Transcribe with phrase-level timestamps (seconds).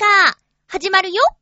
[0.00, 0.34] カー、
[0.66, 1.39] 始まるよ。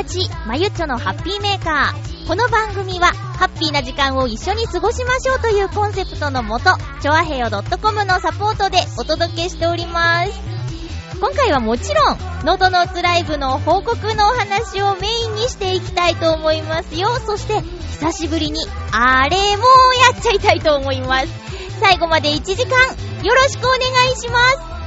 [0.00, 2.26] 9月1日、まゆちょのハッピーメーカー。
[2.26, 6.70] この番組は、ハッピーな時間を一緒に過ごしましょうというコンセプトのもと、
[7.02, 10.32] ちょあへよ .com のサポートでお届けしております。
[11.20, 17.10] 今回はもちろん、ノートノーツライブの報告のお話をメインにしていきたいと思いますよ。
[17.26, 17.60] そして、
[18.00, 19.64] 久しぶりに、あれも
[20.12, 21.28] やっちゃいたいと思います。
[21.78, 22.78] 最後まで1時間、
[23.22, 23.78] よろしくお願
[24.10, 24.38] いしま
[24.76, 24.79] す。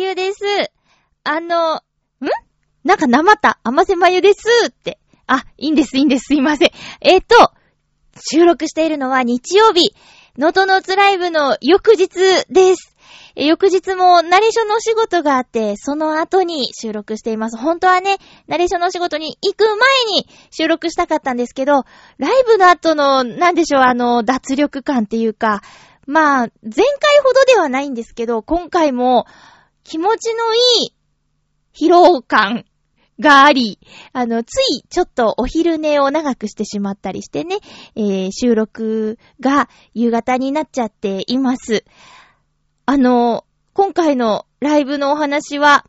[0.00, 0.44] ゆです。
[1.24, 1.80] あの、ん？
[2.84, 4.98] なんかなまった、あまゆですって。
[5.26, 6.70] あ、いいんです、いいんです、すいません。
[7.02, 7.52] えっ、と、
[8.32, 9.94] 収録しているのは日曜日、
[10.38, 12.08] ノートノーツライブの翌日
[12.48, 12.96] です。
[13.36, 17.56] 翌日もナレーションのお仕事があって、その後に収録しています。
[17.56, 18.16] 本当はね、
[18.48, 19.76] ナレーションのお仕事に行く前
[20.16, 21.84] に収録したかったんですけど、
[22.18, 25.62] ライブの後の、なんでしょう、あの、脱力感っていうか、
[26.06, 29.26] まあ、前回ほどではないんですけど、今回も
[29.84, 30.94] 気持ちのいい
[31.74, 32.64] 疲労感
[33.20, 33.78] があり、
[34.12, 37.58] あの、ついちょっとお昼寝を長くしてしまったりしてね、
[37.94, 41.84] えー収録が夕方になっちゃっています。
[42.86, 45.86] あの、今回のライブのお話は、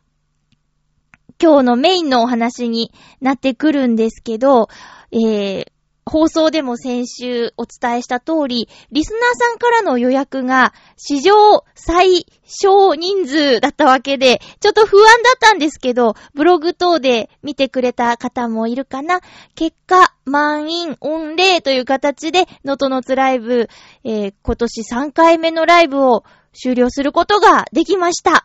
[1.42, 4.68] 今日のメインのお話になってくるんですけど、
[5.10, 5.71] えー、
[6.12, 19.22] 放送でも先週お伝えした通り、リスナーさんからの予約が史上最小人数だったわけで、ちょっと不安だったんですけど、ブログ等で見てくれた方もいるかな
[19.54, 23.70] 結果、満員御礼という形で、のとのつライブ、
[24.04, 28.30] えー今年3回目のライブを終了することができました。
[28.30, 28.42] まあ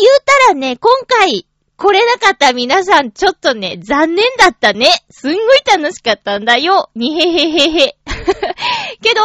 [0.00, 1.46] 言うたらね、今回、
[1.76, 4.86] 来れなかった皆さん、ちょっとね、残念だったね。
[5.10, 6.90] すんごい楽しかったんだよ。
[6.94, 7.96] にへへへへ。
[9.02, 9.20] けど、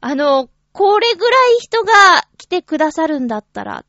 [0.00, 1.92] あの、これぐらい人が
[2.36, 3.84] 来てくださるんだったら、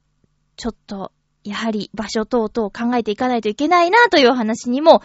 [0.55, 1.11] ちょっと、
[1.43, 5.01] やはり場所等々考えていかないといけないなという話にも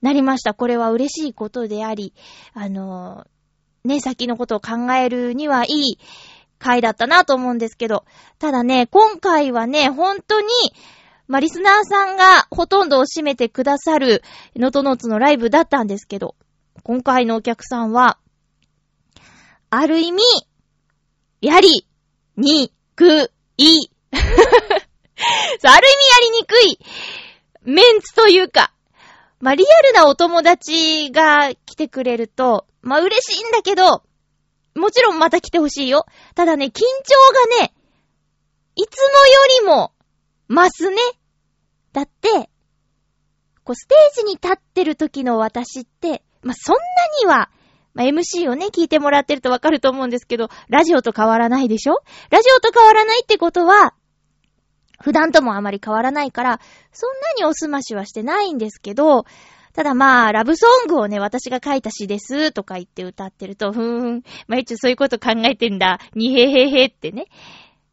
[0.00, 0.54] なりました。
[0.54, 2.14] これは嬉しいことであり、
[2.54, 3.26] あの、
[3.84, 5.98] ね、先のことを考えるにはいい
[6.58, 8.04] 回だったなと思うんですけど、
[8.38, 10.48] ただね、今回はね、本当に、
[11.32, 14.22] まあ、リスナーさんがほとんどを占めてくださる、
[14.54, 16.36] ノートノーツのライブだったんですけど、
[16.82, 18.18] 今回のお客さんは、
[19.70, 20.22] ある意味、
[21.40, 21.88] やり、
[22.36, 23.64] に、く、い。
[23.64, 24.36] ある意味
[25.64, 25.70] や
[26.20, 26.78] りにくい、
[27.62, 28.74] メンツというか、
[29.40, 34.02] まあ、リアルなお友達が来てくれると、まあ、嬉しいんだけど、
[34.74, 36.04] もちろんまた来てほしいよ。
[36.34, 36.80] ただね、緊張
[37.56, 37.72] がね、
[38.76, 39.92] いつもよりも、
[40.50, 40.96] 増すね。
[41.92, 42.50] だって、
[43.64, 46.82] こう、ステージに立ってる時の私って、まあ、そんな
[47.20, 47.50] には、
[47.94, 51.98] まあ、MC をね、聞いてもらってるとわかると思うんですけど、ラジオと変わらないでしょ？
[52.30, 53.94] ラジオと変わらないってことは、
[55.00, 56.60] 普段ともあまり変わらないから、
[56.92, 59.26] そんなにおすましはしてないんですけど、
[59.74, 67.26] ただまあ、ラブソングをね、私が書いた詩ですとか言って歌ってると、ふーん、まゆちそういうこと考えてんだ、にへへへってね、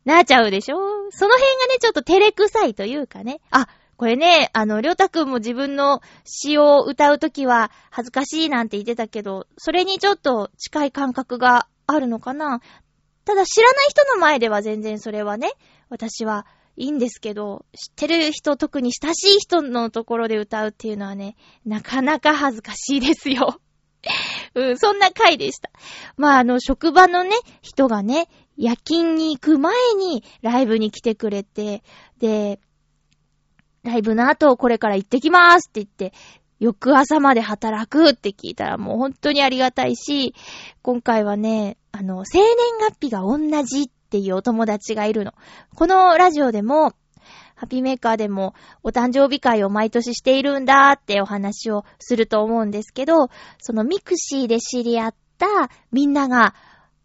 [0.05, 0.77] なっちゃうでしょ？
[1.11, 3.67] その辺がね、ちょっと照れくさいというかね、あ、
[3.99, 12.61] これね、あの、りょうたくんも自分の詩を歌うときは恥ずかしいなんて言ってたけど、それにちょっと近い感覚があるのかな
[13.25, 15.51] ただ知らない人の前では全然それはね、
[15.89, 16.45] 私は
[16.77, 21.35] いいんですけど、知ってる人、特に親しい人のところで歌うっていうのはね、
[21.65, 23.59] なかなか恥ずかしいですよ。
[24.55, 25.71] うん、そんな回でした。
[26.15, 27.31] まあ、あの、職場のね、
[27.61, 31.83] 人がね、夜勤に行く前にライブに来てくれて、
[32.17, 32.61] で、
[33.83, 36.13] ライブの後これから行ってきますって言って、
[36.59, 40.33] 翌朝まで働くって聞いたらもう本当にありがたいし、
[40.81, 42.47] 今回はね、あの、生年
[42.81, 45.33] 月日が同じっていうお友達がいるの。
[45.75, 46.93] このラジオでも、
[47.55, 48.53] ハピーメーカーでも
[48.83, 53.29] お誕生日会を毎年しているんだってお話をすると思うんですけど、
[53.59, 55.47] そのミクシーで知り合った
[55.91, 56.55] みんなが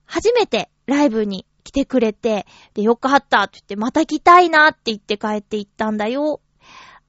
[0.04, 6.40] 初めてライブに来てくれて、で、よかったって言って、また来たいなって言って帰って行ったんだよ。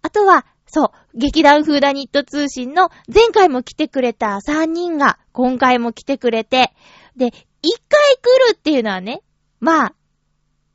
[0.06, 6.76] あとは、そう、劇団フーダニット通信の前回も来てくれた3人が今回も来てくれて、
[7.16, 9.24] で、1回来るっていうのはね、
[9.60, 9.96] まあ、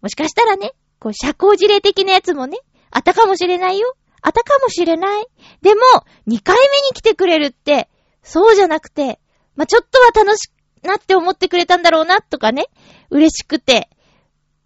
[0.03, 2.59] もしかしたらね、こう、社交辞令的なやつもね、
[2.91, 3.94] あったかもしれないよ。
[4.21, 5.27] あったかもしれない。
[5.62, 5.81] でも、
[6.26, 7.88] 2回目に来てくれるって、
[8.25, 9.21] そうじゃなくて、
[9.55, 12.65] まあ、ちょっとは楽しくなって思ってくれたんだろうな、とかね、
[13.11, 13.91] 嬉しくて、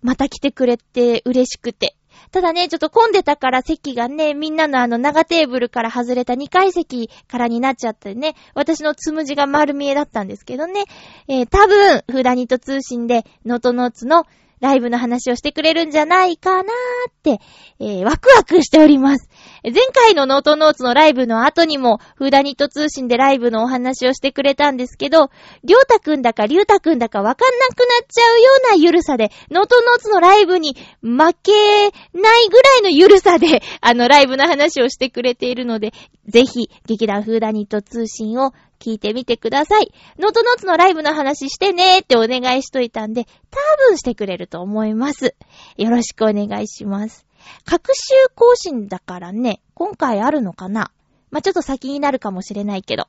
[0.00, 1.96] また来てくれて嬉しくて。
[2.30, 10.84] ただね、ちょっと混んでたから席がね、みんなのあの長テーブルから外れた2階席からになっちゃってね、私のつむじが丸見えだったんですけどね、
[11.28, 14.26] えー、多分、フーダニット通信で、のとのつの
[14.64, 16.64] ライブの話をしてくれるんじゃないかなー
[17.10, 17.38] って、
[17.80, 19.28] えー、ワクワクしております。
[19.62, 25.30] 前回のノートノーツのライブの後にも、フーダニット通信でライブのお話をしてくれたんですけど、
[25.64, 35.92] りょうたくんだかりゅうたくんだかわかんなくなっちゃうようなゆるさで、ノートノーツのライブに負けないぐらいのゆるさで、あのライブの話をしてくれているので、
[36.26, 38.52] ぜひ、劇団フーダニット通信を
[38.84, 39.94] 聞いてみてください。
[40.18, 43.58] ノートノーツのライブの話してねーってお願いしといたんで、多
[43.88, 45.34] 分してくれると思います。
[45.78, 47.24] よろしくお願いします。
[47.64, 50.90] 各週更新だからね、今回あるのかな
[51.30, 53.08] まあ、ちょっと先になるかもしれないけど。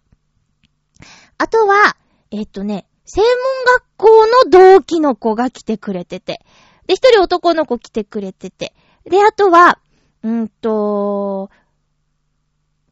[1.38, 1.98] あとは、
[2.32, 6.40] えっとね、専門学校の同期の子が来てくれてて。
[6.88, 8.74] で、一人男の子来てくれてて。
[9.04, 9.80] で、あとは、
[10.24, 11.50] うんと、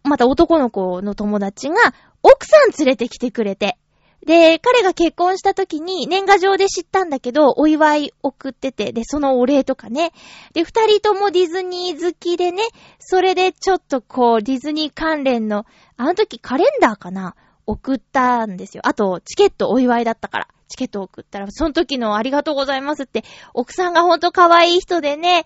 [0.03, 1.77] また男の子の友達が
[2.23, 3.77] 奥さん連れてきてくれて。
[4.25, 10.13] で、彼が結婚した時に年賀状で知ったんだけど、お祝い送ってて、で、そのお礼とかね。
[10.53, 12.63] で、二人ともディズニー好きでね、
[12.99, 15.65] それでちょっとこう、ディズニー関連の、
[15.97, 17.35] あの時カレンダーかな？
[17.65, 18.83] 送ったんですよ。
[18.85, 20.47] あと、チケットお祝いだったから。
[20.69, 23.23] チケット送ったら、その時のありがとうございますって、
[23.53, 25.43] 奥さんがほんと可愛い人でね、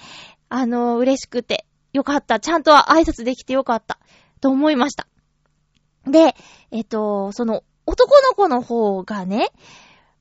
[0.50, 2.39] あの、嬉しくて、よかった。
[2.39, 3.97] ちゃんと挨拶できてよかった。
[4.39, 5.07] と思いました。
[6.12, 6.36] で、
[6.71, 9.51] えっと、その男の子の方がね、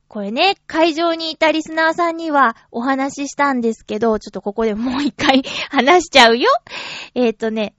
[0.09, 6.49] これね、会場にいたリスナーさんにはお話ししたんですけど、ちょっとここでもう一回 話しちゃうよ。
[7.15, 7.75] えっ、とね、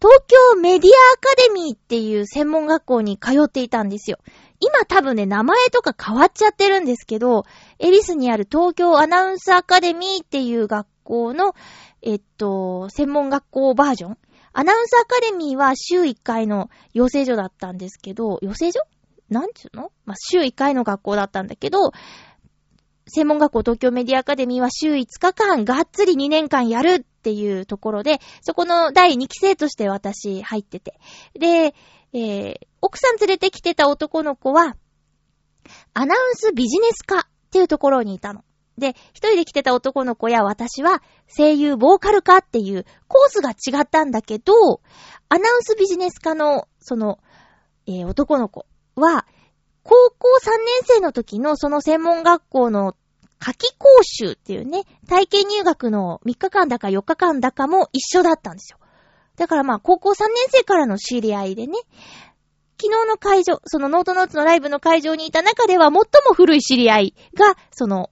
[0.00, 4.18] 東京メディアアカデミーっていう専門学校に通っていたんですよ。
[4.60, 7.44] 今多分ね、名前とか変わっちゃってるんですけど、
[7.78, 11.54] エリスにある東京アナウンスアカデミーっていう学校の、
[12.02, 14.18] えっと、専門学校バージョン
[14.56, 18.80] アナウンスアカデミーは週1回の養成所だったんですけど、養成所？
[19.28, 19.90] なんちゅうの？
[20.06, 21.90] まあ、週1回の学校だったんだけど、
[23.08, 31.00] 専門学校東京メディアアカデミーは週5日間がっつり2年間やるっていうところで、そこの第2期生として私入ってて。
[31.34, 31.74] で、
[32.12, 34.76] えー、奥さん連れてきてた男の子は、
[35.94, 38.44] アナウンスビジネス科っていうところにいたの。
[38.78, 41.02] で、一人で来てた男の子や私は
[41.34, 44.80] 声優ボーカル科っていうコースが違ったんだけど、
[45.28, 47.18] アナウンスビジネス科のその、
[47.86, 48.66] えー、男の子
[48.96, 49.26] は、
[49.82, 52.96] 高校3年生の時のその専門学校の
[53.38, 58.78] 夏季講習っていうね、体験入学の3日間だか4日間だかも一緒だったんですよ。
[59.36, 61.74] だからまあ高校3年生からの知り合いでね、
[62.80, 66.02] 昨日の会場、そのノートノーツのライブの会場にいた中では最も
[66.34, 68.10] 古い知り合いが、その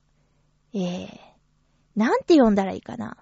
[0.75, 1.09] えー、
[1.97, 3.17] なんて読んだらいいかな。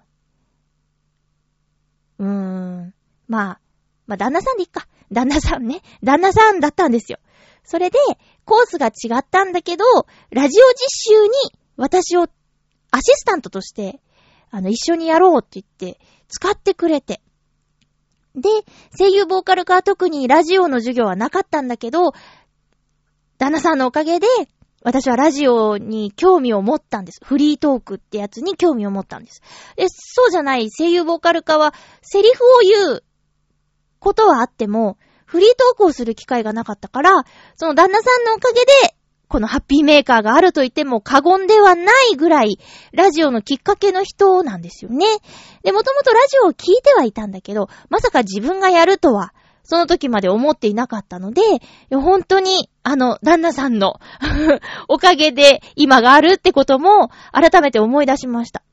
[2.19, 2.93] うーん。
[3.27, 3.59] まあ、
[4.07, 4.87] まあ、旦那さんでいっか。
[5.11, 5.81] 旦那さんね。
[6.03, 7.19] 旦那さんだったんですよ。
[7.63, 7.97] それで、
[8.45, 9.85] コースが違ったんだけど、
[10.29, 11.31] ラジオ実習に
[11.77, 12.27] 私を
[12.91, 14.01] アシスタントとして、
[14.49, 17.21] あの、一緒にやろうって言って、使ってくれて。
[18.35, 18.49] で、
[18.97, 22.13] 声優ボーカル科は特にラジオの授業はなかったんだけど、
[23.37, 24.27] 旦那さんのおかげで、
[24.83, 27.19] 私はラジオに興味を持ったんです。
[27.23, 29.41] フリートークってやつに興味を持ったんです。
[29.75, 33.03] で、そうじゃない声優ボーカル科は、セリフを言う
[33.99, 37.23] ことはあっても、フリートークをする機会がなかったから、
[37.55, 38.95] その旦那さんのおかげで、
[39.27, 42.59] このハッピーメーカーがあると言っても過言ではないぐらい、
[42.91, 45.05] ラジオのきっかけの人なんですよね。
[45.63, 51.41] で、もともとラジオを聞いてはいたんだけど、まさか自分がやるとは、その時まで思っていなかったので、
[51.91, 53.99] 本当に、あの、旦那さんの
[54.87, 58.63] おかげで今があるってことも改めて思い出しました。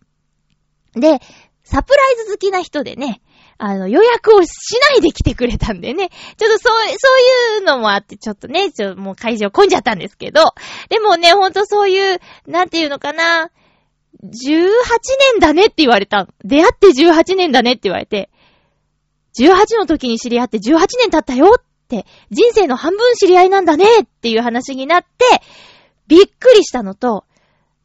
[0.95, 1.21] で、
[1.65, 3.21] サプライズ好きな人でね、
[3.59, 4.49] あの、予約をし
[4.93, 6.11] ないで来てくれたんでね。
[6.37, 7.17] ちょっとそう、そ
[7.57, 10.55] ういうのもあって、ちょっとね、ちょ、もう会場混んじゃったんですけど。
[10.89, 13.51] でもね、ほんとそういう、なんていうのかな。
[14.23, 14.71] 18
[15.35, 16.29] 年だねって言われた。
[16.45, 18.31] 出会って18年だねって言われて。
[19.39, 25.43] 18の時に知り合って18年経ったよって、人生の半分知り合いなんだねっていう話になって、
[26.07, 27.25] びっくりしたのと、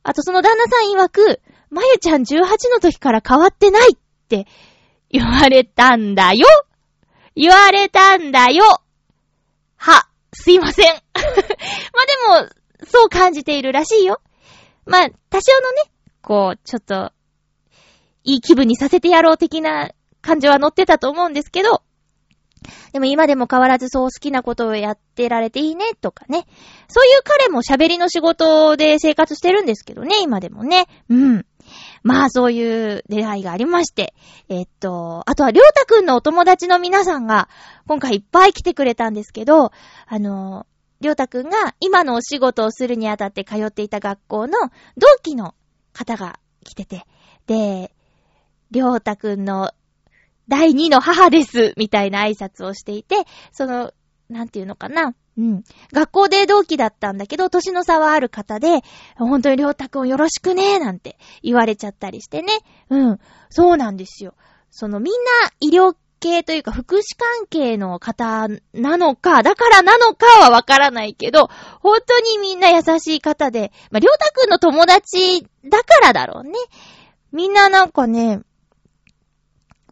[0.04, 2.38] あとその旦那さん曰く、まゆちゃん18
[2.72, 3.98] の時から変わってないっ
[4.28, 4.46] て
[5.10, 6.46] 言われたんだよ
[7.36, 8.64] 言われたんだよ
[9.78, 10.86] は、すいません。
[10.94, 11.34] まあ
[12.40, 12.50] でも、
[12.86, 14.22] そう感じているらしいよ。
[14.86, 17.12] まあ、多少のね、こう、ちょっと、
[18.24, 19.92] いい気分にさせてやろう的な
[20.24, 21.84] 感じは乗ってたと思うんですけど、
[22.94, 26.46] でも今でも変わらずそう好きなことをやってられていいね、とかね。
[26.88, 30.88] そういう彼も喋りの仕事で生活してるんですけどね、今でもね。
[31.10, 31.46] うん。
[32.04, 34.14] まあそういう出会いがありまして。
[34.48, 37.50] えっと、あとはりょうたくんのお友達の皆さんが
[37.88, 39.72] 今回いっぱい来てくれたんですけど、
[40.08, 40.66] あの、
[41.02, 44.54] りょうたくんが今のお仕事をするにあたって通っていた学校の
[44.98, 45.54] 同期の
[45.92, 47.06] 方が来てて、
[47.46, 47.94] で、
[48.72, 49.72] りょうたくんの
[50.48, 53.16] 第二の母です、みたいな挨拶をしていて、
[53.52, 53.94] その、
[54.30, 55.16] なんていうのかな。
[55.38, 55.64] うん。
[55.92, 58.82] 学校で同期だったんだけど、年の差はある方で、
[59.18, 62.54] 本当にりょうたくんよろしくね、なんて言われちゃったりしてね。
[62.90, 63.20] うん。
[63.50, 64.36] そうなんですよ。
[64.70, 65.20] そのみんな
[65.60, 71.50] 医療系というか福祉関係の方なのか、だからなのかはわからないけど、
[71.82, 76.54] 本当にみんな優しい方で、まあ、りょうたくんの友達だからだろうね。
[77.32, 78.42] みんななんかね、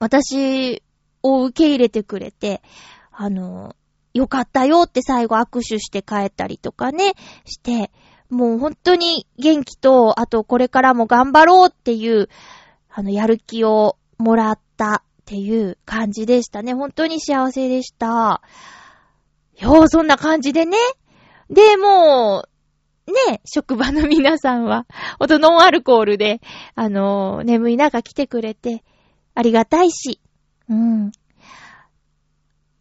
[0.02, 0.82] 私
[1.22, 2.64] を受け入れてくれて、
[3.12, 3.76] あの、
[4.16, 7.14] よかったよって最後握手して帰ったりとかね、
[7.46, 7.92] して、
[8.32, 12.30] もう本当に元気と、あとこれからも頑張ろうっていう、
[12.90, 16.74] あの、やる気をもらったっていう感じでしたね。
[16.74, 18.42] 本当に幸せでした。
[19.60, 20.78] よう、そんな感じでね。
[21.52, 22.48] で、も
[23.08, 24.88] う、ね、職場の皆さんは、
[25.20, 26.42] ほんとノンアルコールで、
[26.74, 28.84] あの、眠い中来てくれて、
[29.34, 30.20] ありがたいし、
[30.70, 31.12] うん。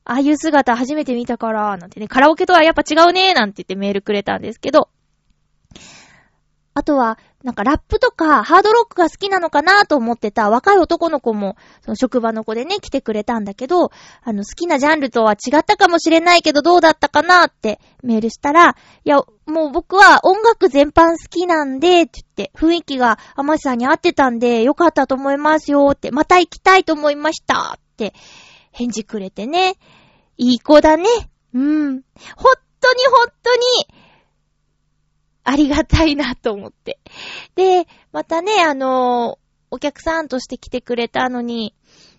[0.05, 4.89] ああいう姿初めて見たから、なんてね、カラオケとはやっぱ違うねーなんて言ってメールくれたんですけど、
[6.73, 13.91] あとは、なんかラップとかハードロックが好きなのかなと思ってた若い男の子も、その職場の子でね、来てくれたんだけど、
[14.23, 28.15] あの、好きなジャンルとは違ったかもしれないけどどうだったかなってメールしたら、いや、もう僕は音楽全般好きなんで、って言って、雰囲気が甘さんに合ってたんで、よかったと思いますよって、また行きたいと思いましたって、
[28.71, 29.77] 返事くれてね。
[30.37, 31.05] いい子だね。
[31.53, 32.03] うん。
[32.37, 33.55] ほっとにほっと
[33.93, 34.01] に、
[35.45, 36.99] ありがたいなと思って。
[37.55, 39.39] で、またね、あの、
[39.71, 41.75] お客さんとして来てくれたのに、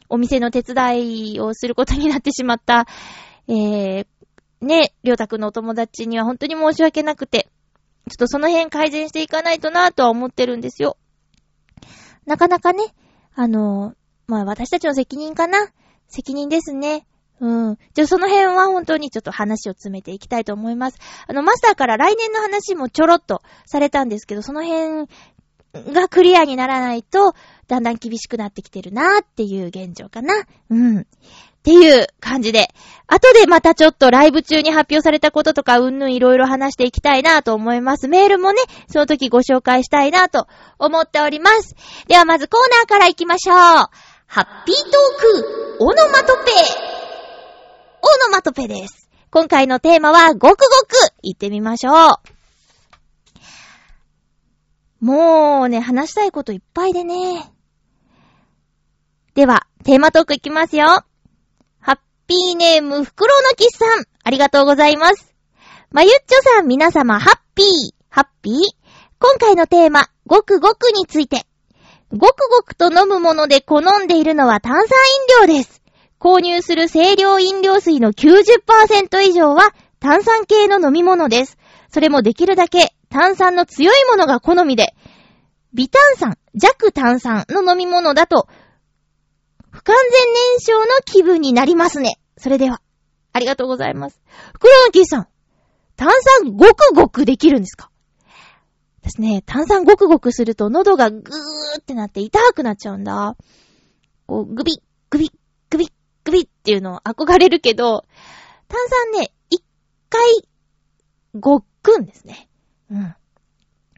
[0.10, 2.86] お店の手伝いをすることになってしまった、
[3.48, 4.06] えー、
[4.62, 7.50] ね、りょうたくんのお友達には本当に申し訳なくて、
[8.10, 10.98] ちょっとその辺改善していかないとなとは思ってるんですよ。
[12.26, 12.84] なかなかね、
[13.34, 13.96] あの、
[14.28, 15.70] まあ私たちの責任かな
[16.08, 17.06] 責任ですね。
[17.42, 17.78] うん。
[17.96, 21.00] じゃあその辺は本当にちょっと話を詰めていきたいと思います。
[21.28, 25.08] あの、マスターから来年の話もちょろっとされたんですけど、その辺
[25.92, 27.34] がクリアにならないと、
[27.68, 30.36] だんだん厳しくなってきてるなーっていう現状かな。
[30.70, 31.00] うん。
[31.00, 31.04] っ
[31.64, 32.70] ていう感じで、
[33.08, 38.08] 後でまたちょっとライブ中に発表されたこととか、うんぬんいろいろ話していきたいなと思います。
[38.08, 41.76] メールもね、その時ご紹介したいなと思っております。
[42.08, 43.56] ではまずコーナーから行きましょう。
[43.56, 46.91] ハッピートーク、オノマトペ
[48.04, 49.10] オノマトペです。
[49.30, 52.20] 今回のテーマは、ごくごく行ってみましょ
[55.02, 55.06] う。
[55.06, 57.52] もうね、話したいこといっぱいでね。
[59.36, 60.86] では、テーマトークいきますよ。
[61.80, 65.34] ハッピーネーム、フクロウのキスさん、ありがとうございます。
[65.92, 67.68] まゆっちょさん、皆様、ハッピー、
[68.10, 68.56] ハッピー。
[69.20, 71.46] 今回のテーマ、ごくごくについて。
[72.12, 74.82] ごくごくと飲むもので好んでいるのは炭酸
[75.46, 75.81] 飲料です。
[76.22, 81.58] 購入する清涼飲料水の90%以上は炭酸系の飲み物です。
[81.90, 84.94] それもできるだけ炭酸の強いものが好みで、
[85.74, 88.48] 微炭酸、弱炭酸の飲み物だと、
[89.72, 92.20] 不完全燃焼の気分になりますね。
[92.38, 92.82] それでは、
[93.34, 94.22] ありがとうございます。
[94.54, 95.28] 袋キーさん、
[95.96, 96.10] 炭
[96.44, 97.90] 酸ごくごくできるんですか？
[99.02, 101.22] 私ね、炭酸ごくごくすると喉がぐー
[101.80, 103.36] ってなって痛くなっちゃうんだ。
[104.28, 105.41] こう、ぐび、ぐび、ぐび、
[106.24, 108.06] ぐびっていうのを憧れるけど、
[108.68, 109.64] 炭酸ね、一
[110.10, 110.22] 回、
[111.40, 112.50] ごっくんですね。
[112.90, 113.16] うん。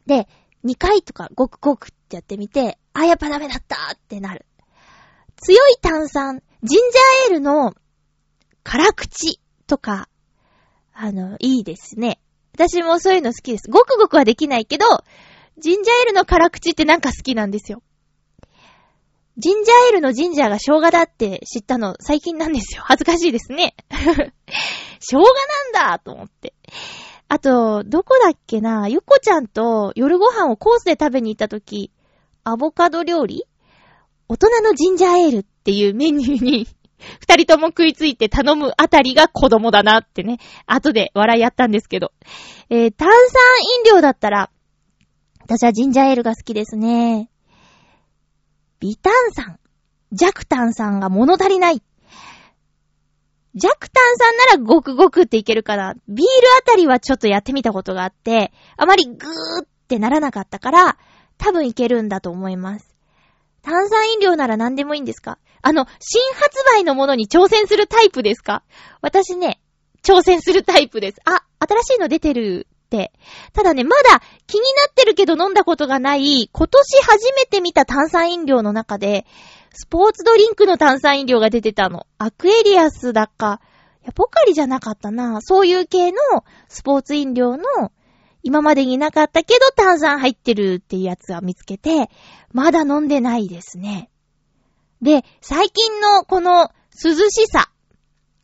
[0.06, 0.27] で、
[0.63, 4.46] 二回とかごくごくってやってみて、あ、やっぱダメだったってなる。
[5.38, 7.74] 強い炭酸、ジンジャーエールの
[8.63, 10.08] 辛口とか、
[10.94, 12.20] あの、いいですね。
[12.53, 13.70] 私もそういうの好きです。
[13.70, 14.86] ごくごくはできないけど、
[15.58, 17.82] ジンジャーエールの辛口ってなんか好きなんですよ。
[19.38, 22.84] ジンジャーエールのジンジャーが生姜だって知ったの最近なんですよ。
[22.86, 23.75] 恥ずかしいですね。
[25.00, 25.24] 生姜
[25.74, 26.54] なんだと思って。
[27.30, 28.88] あと、どこだっけな？
[28.88, 31.92] ゆっこちゃんと夜ご飯をコースで食べに行った時、
[32.44, 33.46] アボカド料理？
[34.28, 36.68] 大人のジンジャーエールっていうメニューに
[37.20, 40.38] 二人とも食いついて頼むあたりが子供だなってね、
[40.68, 42.12] 後で笑いやったんですけど。
[42.70, 43.18] えー、炭酸
[43.80, 44.52] 飲料だったら、
[45.42, 47.30] 私はジンジャーエールが好きですね。
[48.84, 49.60] 微炭酸、
[50.12, 51.82] 弱炭酸が物足りない。
[53.56, 56.24] 弱炭酸ならごくごくっていけるから、ビール
[56.60, 60.98] あたりはちょっとやってみたことがあって、あまりぐーってならなかったから、
[61.38, 62.94] 多分いけるんだと思います。
[63.62, 65.40] 炭酸飲料なら何でもいいんですか？
[65.62, 68.63] あの、新発売のものに挑戦するタイプですか？
[69.02, 69.62] 私ね、
[70.04, 71.22] 挑戦するタイプです。
[71.24, 72.68] あ、新しいの出てる。
[73.54, 79.26] ただね、まだ気になってるけど飲んだことがない、今年初めて見た炭酸飲料の中で、
[79.72, 82.06] スポーツドリンクの炭酸飲料が出てたの。
[82.20, 83.60] アクエリアスだか、
[84.03, 85.40] いや、ポカリじゃなかったな。
[85.42, 86.18] そういう系の
[86.68, 87.64] スポーツ飲料の
[88.44, 92.10] 今までになかったけど炭酸入ってるっていうやつは見つけて、
[92.51, 94.10] まだ飲んでないですね。
[95.01, 96.70] で、最近のこの
[97.03, 97.70] 涼しさ。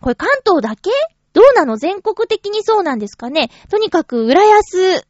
[0.02, 0.90] これ関東だけ
[1.34, 1.78] どうなの？
[1.78, 3.50] 全国的にそうなんですかね？
[3.70, 5.06] とにかく浦安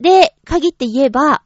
[0.00, 1.42] で限って言えば、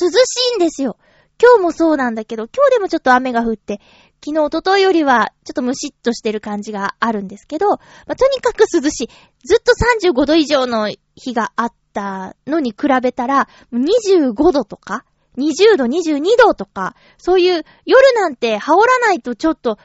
[0.00, 0.96] 涼しいんですよ。
[1.40, 3.80] 今日もそうなんだけど、今日でもちょっと雨が降って、
[4.24, 7.76] 昨日、おとといよりは、ちょっとムシッとしてる感じがあるんですけど、ま
[8.08, 9.08] あ、とにかく涼しい。
[9.44, 9.72] ずっと
[10.08, 15.04] 35度以上の日があったのに比べたら、25度とか、
[15.36, 19.78] 20度、22度とか、そういう夜なんて羽織らないとちょっと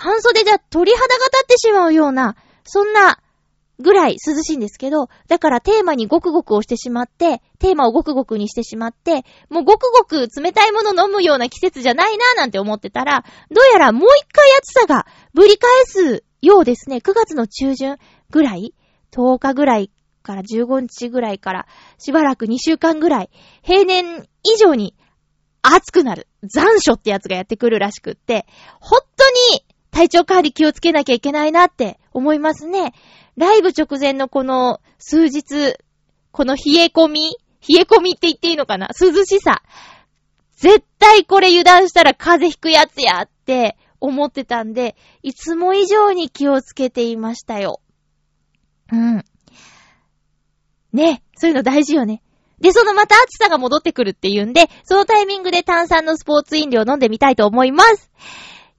[0.00, 2.34] 半袖じゃ鳥肌が立ってしまうような、
[2.64, 3.20] そんな
[3.78, 16.96] ぐらい涼しいんですけど、だからテーマにごくごくをしてしまって、テーマをごくごくにしてしまって、もうごくごく冷たいもの飲むような季節じゃないなーなんて思ってたら、どうやらもう一回暑さがぶり返すようですね。
[16.96, 17.98] 9月の中旬
[18.30, 18.74] ぐらい
[19.12, 19.90] ?10 日ぐらい
[20.22, 21.66] から15日ぐらいから
[21.98, 23.30] しばらく2週間ぐらい、
[23.62, 24.96] 平年以上に
[25.60, 26.26] 暑くなる。
[26.42, 28.46] 残暑ってやつがやってくるらしくって、
[28.80, 29.64] 本当に
[30.00, 32.94] 体調管理気をつけなきゃいけないなって思いますね。
[33.36, 35.74] ライブ直前のこの数日、
[36.30, 37.36] この冷え込み
[37.68, 38.88] 冷え込みって言っていいのかな？
[38.98, 39.62] 涼しさ。
[40.56, 47.82] 絶対これ油断したら風邪ひくやつやって思ってたんで、いつも以上に気をつけていましたよ。
[48.90, 49.22] うん。
[50.94, 52.22] ね、そういうの大事よね。
[52.58, 58.10] で、そのまた暑さが戻ってくるっていうんで、そのタイミングで炭酸のスポーツ飲料飲んでみたいと思います。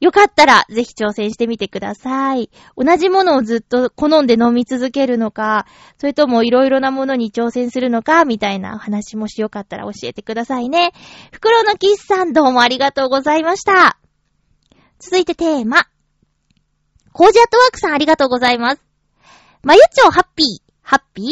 [0.02, 2.50] よかったら、ぜひ挑戦してみてください。
[2.76, 5.68] 同じものをずっと好んで飲み続けるのか、
[6.00, 10.92] それともいろいろなものに挑戦するのか、みたいな話もしよかったら教えてくださいね。
[11.32, 14.00] 袋のキスさんどうもありがとうございました。
[14.98, 15.86] 続いてテーマ。
[17.14, 18.82] コージアットワークさんありがとうございます。
[19.62, 21.28] まゆちょハッピー、ハッピー。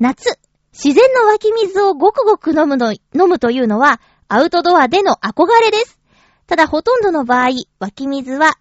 [0.00, 0.40] 夏、
[0.72, 6.00] 自然の湧き水をごくごく飲むの、飲むというのは、アウトドアでの憧れです。
[6.46, 8.58] ただほとんどの場合、湧き水は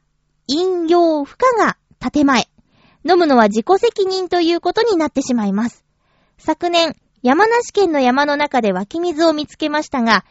[0.48, 2.48] 飲用負荷が建前。
[3.06, 5.84] 飲むのは自己責任ということになってしまいます。
[6.38, 10.26] 昨年、山梨県の山の中で湧き水を見つけましたが、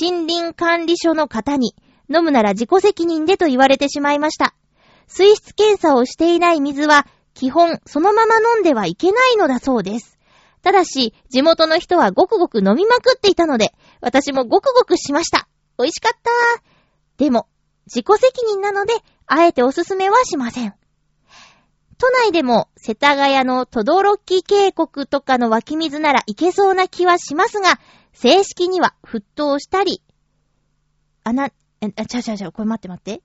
[0.00, 1.74] 森林管理所の方に、
[2.12, 4.54] 飲むなら自己責任でと言われてしまいました。
[5.06, 10.18] 水質検査をしていない水は、基本そのまま飲んではいけないのだそうです。
[10.62, 15.48] ただし、地元の人はごくごく飲みまくっていたので、私もごくごくしました。
[15.78, 16.77] 美味しかった
[17.18, 17.48] でも、
[17.86, 18.94] 自己責任なので、
[19.26, 20.74] あえておすすめはしません。
[21.98, 27.80] 都内でも、世田谷のトドロキ渓谷とかの湧き水ならいけそうな気はしますが、
[28.12, 30.00] 正式には沸騰したり、
[31.24, 31.50] あな、
[31.80, 33.22] え、ちゃうちゃうちゃう、これ待って待って。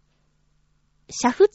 [1.08, 1.48] 煮沸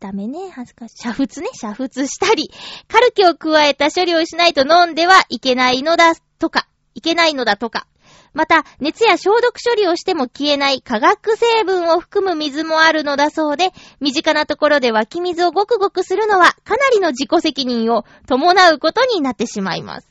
[0.00, 1.08] ダメね、恥ずかしい。
[1.08, 2.50] 煮沸ね、煮沸したり、
[2.88, 7.86] カルキを加えた処理をしないと飲んではいけないのだ、とか、いけないのだとか。
[8.32, 20.08] また、熱や消毒処理をしても消えない化学成分を含む水もあるのだそうで、身近なところで湧き水をごくごくするのは、かなりの自己責任を伴うことになってしまいます。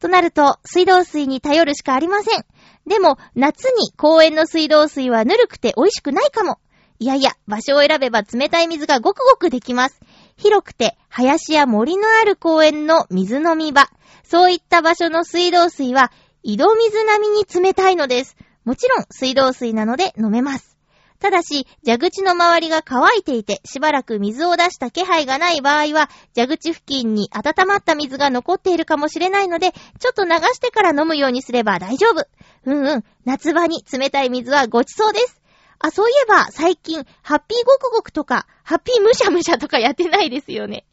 [0.00, 2.44] となると、水道水に頼るしかありません。
[2.86, 6.58] でも、夏に公園の水道水はぬるくて美味しくないかも。
[6.98, 10.00] いやいや、場所を選べば冷たい水がごくごくできます。
[10.36, 13.88] 広くて、林や森のある公園の水飲み場。
[14.22, 16.10] そういった場所の水道水は、
[16.48, 18.36] 井戸水並みに冷たいのです。
[18.64, 20.78] もちろん、水道水なので飲めます。
[21.18, 32.28] ただし、蛇口の周りが乾いていて、しばらく水を出した気配がない場合は、蛇口付近に温まった水が残っているかもしれないので、ちょっと流してから飲むようにすれば大丈夫。
[32.64, 35.42] うんうん、夏場に冷たい水はごちそうです。
[35.80, 40.84] あ、そういえば、最近、ハッピーごくごくとか、ハッピーむしゃむしゃとかやってないですよね。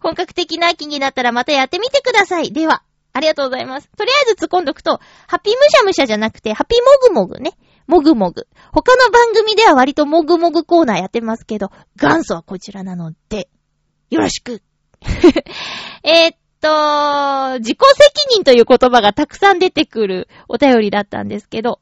[0.00, 2.52] 本格的な秋になったらまたやってみてください。
[2.52, 3.90] では、ありがとうございます。
[3.96, 7.56] とりあえず突っ込んどくと、ハッピーむしゃむしゃじゃなくて、ハッピーもぐもぐね。
[7.86, 8.46] もぐもぐ。
[8.72, 11.70] 他の番組では割ともぐもぐコーナーやってますけど、
[12.00, 13.48] 元祖はこちらなので、
[14.10, 14.62] よろしく。
[16.04, 21.80] えっと、自己責任という言葉がたくさん出てくるお便りだったんですけど、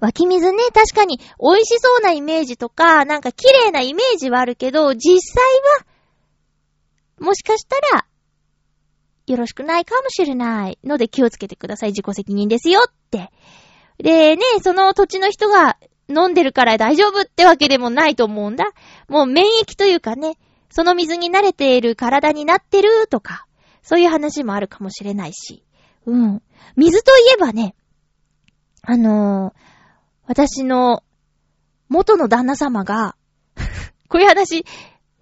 [0.00, 5.44] 湧き水ね、確かに美味しそうなイメージとか、なんか綺麗なイメージはあるけど、実際
[7.18, 8.06] は、もしかしたら、
[9.32, 11.90] よろしくないかもしれないので気をつけてください。
[11.90, 13.30] 自己責任ですよって。
[13.98, 15.76] でね、その土地の人が
[16.08, 18.72] 飲んでるから大丈夫ってわけでもないと思うんだ。
[19.08, 20.38] もう免疫というかね、
[20.70, 23.46] その水に慣れている体になってるとか、
[23.82, 25.64] そういう話もあるかもしれないし。
[26.06, 26.42] うん。
[26.76, 27.74] 水といえばね、
[28.82, 29.60] あのー、
[30.26, 31.02] 私の
[31.88, 33.16] 元の旦那様が
[34.08, 34.64] こういう話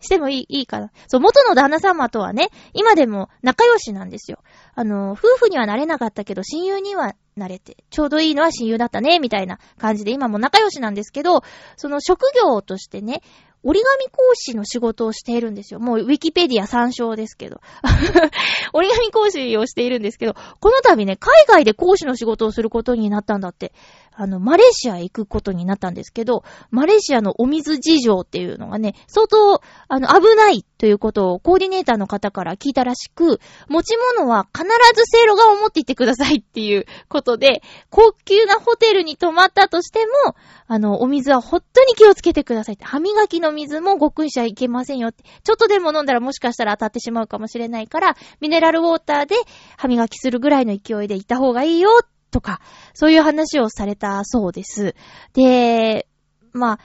[0.01, 0.91] してもいい、いいかな。
[1.09, 4.39] そう、元の旦那様とはね、今でも仲良しなんですよ。
[4.75, 11.43] あの、夫婦にはなれなかったけど、親友にはなれて、ちょうどいいのは親友だったね、みたいな感じで、今も仲良しなんですけど、
[11.77, 13.23] その職業としてね、
[13.63, 15.81] 折り紙講師の仕事をしているんですよ。
[15.81, 17.61] もうウィキペディア参照ですけど。
[18.73, 23.73] 折り紙講師をしているんですけど、この度ね、海外で講師の仕事をすることになったんだって。
[24.19, 40.35] あの、マレーシアへ行くことになったんですけど、マレーシアのお水事情っていうのがね、相当、あの、危ないということをコーディネーターの方から聞いたらしく、持ち物は必ずせいろがを持っていってくださいっていうことで、高級なホテルに泊まったとしても、
[40.67, 42.87] あの、お水は本当に気をつけてくださいって。
[42.87, 45.25] 歯磨きの水もごくんしちゃいけませんよって。
[45.45, 49.37] ちょっとでも飲んだらもしかしたら当たってしまうかもしれないから、ミネラルウォーターで
[49.77, 51.91] 歯磨きするぐらいの勢いでいた方がいいよ
[52.31, 52.61] とか、
[52.95, 54.95] そういう話をされたそうです。
[55.33, 56.07] で、
[56.53, 56.79] まあ、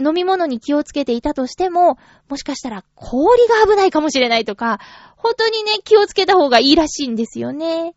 [0.00, 4.78] 飲み物に気をつけていたとしても、もしかしたら氷が危ないかもしれないとか、
[5.16, 7.94] 本当にね、気をつけた方がいいらしいんですよね。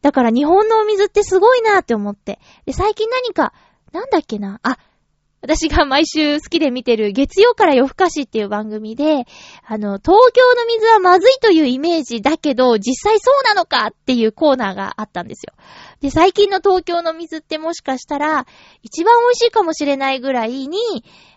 [0.00, 2.40] だから日本のお水ってすごいなって思って。
[2.64, 3.52] で、最近何か、
[3.92, 4.78] なんだっけな、あ、
[5.46, 9.26] 私が毎週好きで見てる月曜から夜更かしっていう番組で、
[9.64, 15.54] あの、東京の水はまずいというイメージだけど、実際そうなのかっていうコーナーがあったんですよ。
[16.00, 18.44] で、最近の東京の水ってもしかしたら、
[18.82, 20.78] 一番美味しいかもしれないぐらいに、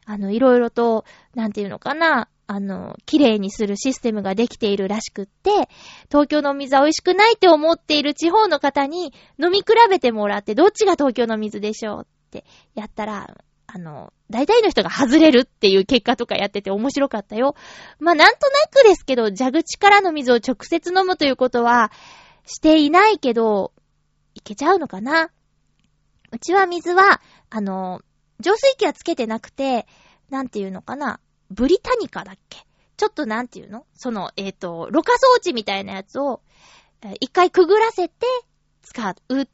[0.05, 5.69] あの、いろいろと、なんていうのかな、あの、綺麗にするシステムができているらしくって、
[6.07, 13.37] 東京の水は美味しくないって思っている地方の方に飲み比べてもらって、どっちが東京の水でしょうってやったら、
[13.71, 17.55] あの、大体の人が外れるっていう結果とかやってて面白かったよ。
[17.99, 21.91] まあ、なんとなくですけど、蛇口からの水を直接飲むということは
[22.47, 23.71] していないけど、
[24.33, 25.29] いけちゃうのかな？
[26.31, 28.01] うちは水は、あの、
[28.39, 29.85] 浄水器はつけてなくて、
[30.31, 31.19] なんていうのかな？
[31.51, 32.65] ブリタニカだっけ？
[32.97, 33.85] ちょっとなんていうの？
[33.93, 36.41] その、えっ、ー、と、ろ過装置みたいなやつを、
[37.19, 38.25] 一回くぐらせて
[38.81, 39.47] 使うっ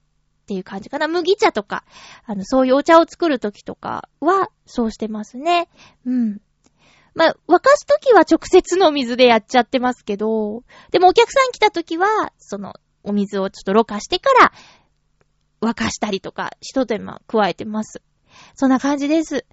[0.45, 1.07] っていう感じかな。
[1.07, 1.83] 麦茶とか、
[2.25, 5.67] あの、そういうお茶を作るときとかは、そうしてますね。
[6.05, 6.37] うん。
[7.15, 14.51] まあ、沸かすときは直接の水でやっちゃってますけど、でもお客さん来たときは、その、お水をちょっとろ過してから、
[15.61, 18.03] 沸かしたりとか、一手間加えてます。
[18.53, 19.45] そんな感じです。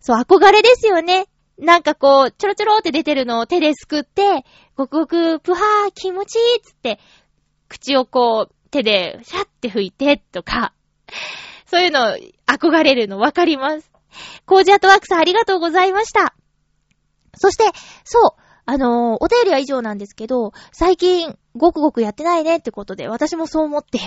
[0.00, 1.28] そう、憧れですよね。
[1.58, 6.98] なんかこう、ちょろちょろって出てるのを手ですくって、ごくごく、ぷはー、気持ちいいっつって、
[7.68, 10.72] 口をこう、手でシャッて拭いてとか、
[11.66, 13.90] そういうの憧れるのわかります。
[14.44, 16.34] コージアートワークさんありがとうございました。
[17.36, 17.64] そして、
[18.04, 23.98] そう、あのー、お便りは以上なんですけど、最近、ごくごくやってないねってことで、私もそう思って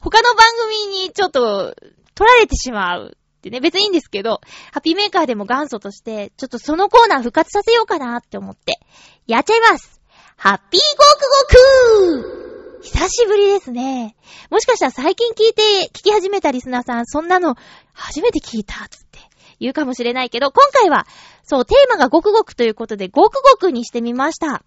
[0.00, 1.74] 他の番組にちょっと
[2.14, 4.40] 取られてしまうってね、別にいいんですけど、
[4.72, 8.78] ハッピーメーカーでも元祖として、ちょっとそのコーナー復活させようかなって思って、
[9.26, 10.00] やっちゃいます
[10.36, 12.53] ハッピーゴークゴク
[12.84, 14.14] 久しぶりですね。
[14.50, 17.56] もしかしたら最近聞いて、聞き始めたリスナーさん、そんなの
[17.94, 19.20] 初めて聞いたつって
[19.58, 21.06] 言うかもしれないけど、今回は、
[21.44, 24.62] そう、テーマがゴクゴクということで、ゴクゴクにしてみました。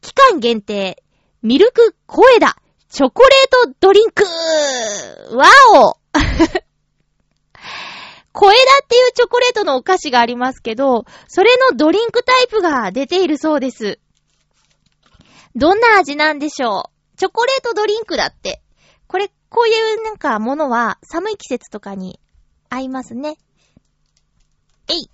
[0.00, 1.02] 期間限定、
[1.42, 2.56] ミルクコエダ、
[2.88, 3.30] チョコレー
[3.66, 4.24] トドリンク
[5.36, 5.98] わお
[8.32, 14.00] 小枝っていうチョコレートのお菓子がありますけど、それのドリンクタイプが出ているそうです。
[15.58, 17.16] どんな味なんでしょう？
[17.16, 18.62] チョコレートドリンクだって。
[19.08, 22.20] これ、こういうなんかものは寒い季節とかに
[22.68, 23.36] 合いますね。
[24.88, 25.10] えい。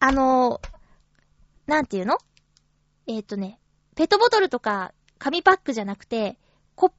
[0.00, 0.60] あの
[1.66, 2.18] なんていうの？
[3.06, 3.58] えっ、ー、とね、
[3.96, 6.38] ペットボトルとか紙パックじゃなくて、
[6.74, 6.94] コップ、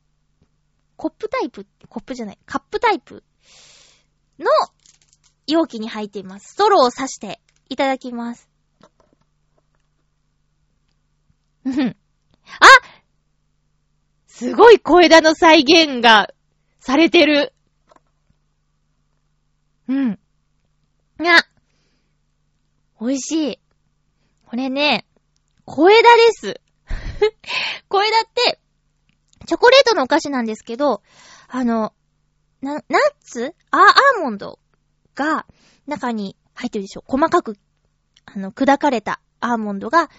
[0.96, 1.68] コップタイプ？
[1.88, 3.24] コップじゃない、カップタイプ？
[4.40, 4.48] の
[5.46, 6.54] 容器に入っています。
[6.54, 8.50] ストローを刺していただきます。
[11.66, 12.68] あ
[14.28, 16.34] すごい小枝の再現が
[16.80, 17.54] されてる。
[19.88, 20.20] うん。
[21.20, 21.46] あ
[23.00, 23.60] 美味しい。
[24.46, 25.06] これね、
[25.66, 26.62] 小枝です。
[27.88, 28.60] 小枝って、
[29.46, 31.02] チョコレートのお菓子なんですけど、
[31.48, 31.94] あの、
[32.62, 32.82] な、ナッ
[33.22, 33.56] ツ？
[33.72, 34.60] あ、アーモンド
[35.16, 35.46] が
[35.88, 37.04] 中に入ってるでしょ。
[37.08, 37.58] 細かく、
[38.26, 40.10] あの、砕かれたアーモンドが、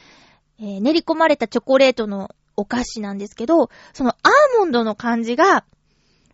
[0.61, 5.65] えー、練り込まれたチョコレートのお菓子なんですけど、そのアーモンドの感じが、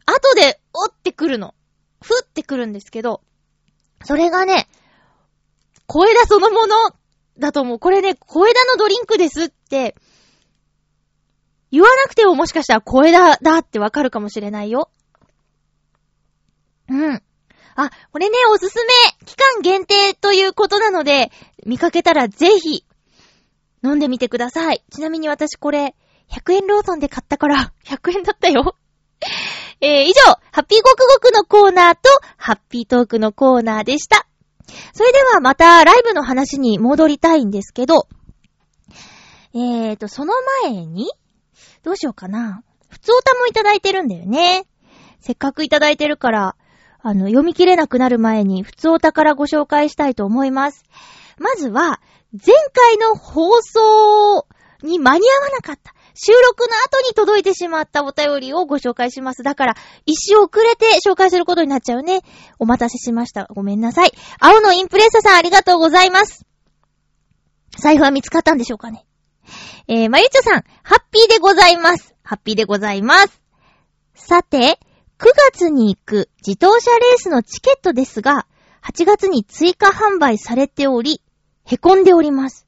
[0.07, 1.55] 後で、おってくるの。
[2.03, 3.21] ふってくるんですけど、
[4.05, 4.69] それがね、
[5.87, 6.75] 小枝そのもの
[7.39, 7.79] だと思う。
[7.79, 9.97] これね、小枝のドリンクですって、
[11.71, 14.91] 言わなくてももしかしたら小枝だってわかるかもしれないよ。
[16.89, 17.23] うん。
[17.75, 18.93] あ、これね、おすすめ
[19.25, 21.31] 期間限定ということなので、
[21.67, 22.85] 見かけたらぜひ、
[23.85, 24.83] 飲んでみてください。
[24.91, 25.95] ちなみに私これ、
[26.31, 28.77] 100円ローソンで買ったから、 100円だったよ。
[29.81, 32.01] えー、以上、ハッピーゴクゴクのコーナーと、
[32.37, 34.27] ハッピートークのコーナーでした。
[34.93, 38.09] それではまたライブの話に戻りたいんですけど、
[39.55, 41.11] えーと、その前に、
[41.83, 42.63] どうしようかな。
[42.89, 44.67] 普通歌もいただいてるんだよね。
[45.21, 46.57] せっかくいただいてるから、
[47.01, 50.85] あの、読み切れなくなる前に、普通お宝ご紹介したいと思います。
[51.39, 52.01] まずは、
[52.33, 54.47] 前回の放送
[54.83, 55.95] に間に合わなかった。
[56.15, 59.43] 収録の後に届いてしまったお便りをご紹介します。
[59.43, 62.21] だから、一周遅れて紹介することになっちゃうね。
[62.59, 63.47] お待たせしました。
[63.55, 64.13] ごめんなさい。
[64.41, 66.45] 青のインプレッサさんありがとうございます。
[67.79, 69.07] 財布は見つかったんでしょうかね。
[69.87, 72.15] えー、まゆちょさん、ハッピーでございます。
[72.23, 73.41] ハッピーでございます。
[74.15, 74.81] さて、
[75.19, 78.47] 9月に行く自動車レースのチケットですが、
[78.83, 81.23] 8月に追加販売されており、
[81.71, 82.67] へこんでおります。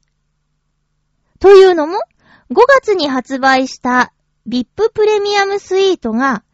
[1.38, 1.94] というのも、
[2.50, 4.12] 5月に発売した
[4.46, 6.44] VIP プレミアムスイートが、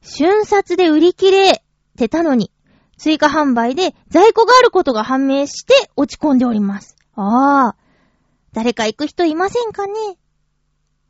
[0.00, 1.62] 瞬殺で売り切れ
[1.96, 2.50] てたのに、
[2.98, 6.96] 追加販売で在庫があることが判明して落ち込んでおります。
[7.14, 7.76] ああ、
[8.52, 9.92] 誰か行く人いませんかね？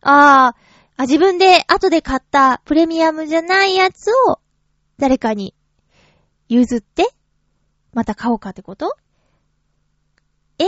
[0.03, 0.57] ああ、
[0.99, 4.41] あ、自分で後で買ったプレミアムじゃないやつを
[4.99, 5.55] 誰かに
[6.51, 7.09] 譲って
[7.95, 8.95] また買おうかってこと？
[10.59, 10.65] え？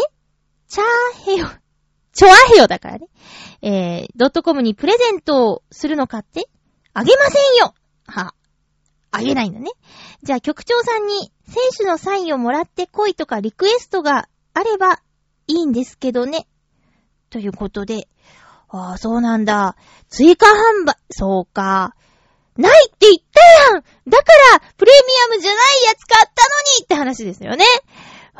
[0.68, 1.46] チャーヘヨ、
[2.12, 3.06] チョアヘヨだからね。
[3.62, 6.48] えー、ドットコムにプレゼントをするのかって？
[6.94, 7.74] あげませんよ
[8.06, 8.34] は、
[9.10, 9.70] あげないんだね。
[10.22, 15.00] じゃあ局長さんに選手のサインをもらってこいとかリクエストがあれば
[15.46, 16.46] いいんですけどね。
[17.30, 18.08] ということで、
[18.68, 19.76] ああ、そうなんだ。
[20.08, 21.94] 追加販売、そうか。
[22.56, 24.24] ないって言ったやんだか
[24.58, 26.32] ら、プレミアムじゃないやつ買ったの
[26.78, 27.64] にって話ですよね。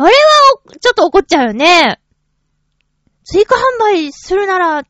[0.01, 2.01] あれは、ちょっと怒っちゃうよね。
[3.25, 4.85] 追加販売するなら、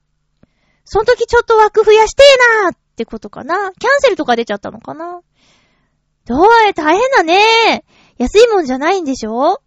[0.85, 2.23] その時ちょっと枠増やして
[2.61, 3.73] えなーってことかな。
[3.73, 5.21] キャンセルとか出ちゃったのかな。
[6.27, 7.85] どうえ、大変だね。
[8.18, 9.62] 安いもんじゃないんでしょ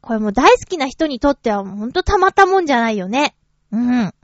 [0.00, 3.34] これもう大好きな人にとってはほんとたまったもんじゃないよね。
[3.72, 4.14] うん。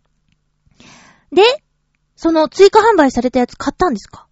[1.33, 1.43] で、
[2.15, 4.29] その追加販売されたやつ買ったんですか？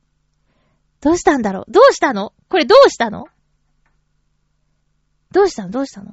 [1.00, 1.72] どうしたんだろう？
[1.72, 2.32] どうしたの？
[2.48, 3.26] これどうしたの？
[5.32, 5.70] どうしたの？
[5.70, 6.12] どうしたの？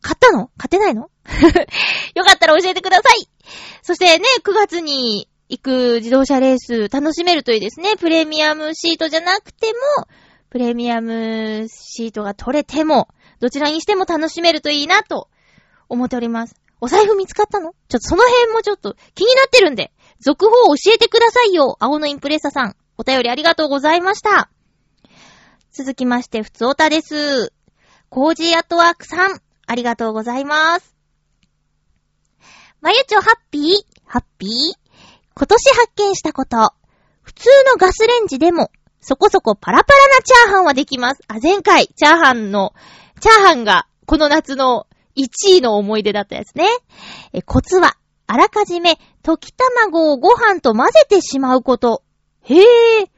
[0.00, 0.50] 買ったの？
[0.58, 1.10] 買ってないの？
[2.14, 3.28] よかったら教えてください
[3.82, 7.96] そしてね、9月に行く自動車レース楽しめるといいですね。
[7.96, 10.06] プレミアムシートじゃなくても、
[10.50, 13.08] プレミアムシートが取れても、
[13.40, 15.28] どちらにしても楽しめるといいなと
[15.88, 16.54] 思っております。
[16.80, 17.74] お財布見つかったの？
[17.88, 21.76] ちょっとその辺もちょっと気になってるんで、続報を教えてくださいよ。
[21.80, 22.76] 青のインプレッサさん。
[22.98, 24.50] お便りありがとうございました。
[25.72, 27.52] 続きまして、ふつおたです。
[28.14, 29.40] コージーアットワークさん。
[29.66, 30.94] ありがとうございます。
[32.82, 33.62] まゆちょハッピー
[34.04, 34.50] ハッピー？
[35.34, 36.74] 今年発見したこと。
[37.22, 38.70] 普通のガスレンジでも、
[39.00, 41.22] そこそこパラパラなチャーハンはできます。
[41.26, 42.74] あ、前回、チャーハンの、
[43.20, 46.66] チャーハンが、この夏の1位の思い出だったやつね。
[47.32, 47.96] え、コツは、
[48.26, 52.02] あらかじめ、溶き卵をご飯と混ぜてしまうこと。
[52.42, 53.10] へえ。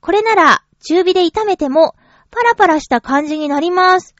[0.00, 1.96] これなら、中火で炒めても、
[2.30, 4.14] パラパラした感じになります。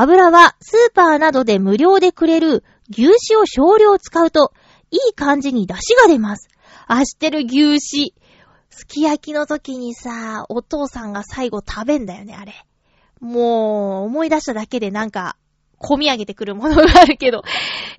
[0.00, 4.52] 油は、スーパーなどで無料でくれる、牛脂を少量使うと、
[4.92, 6.48] いい感じに出汁が出ます。
[6.86, 7.78] あ、知ってる牛脂。
[8.70, 12.54] すき焼きの時にさ、お父さんが最後食べんだよね、あれ。
[13.18, 15.36] もう、思い出しただけでなんか、
[15.80, 17.42] 込み上げてくるものがあるけど。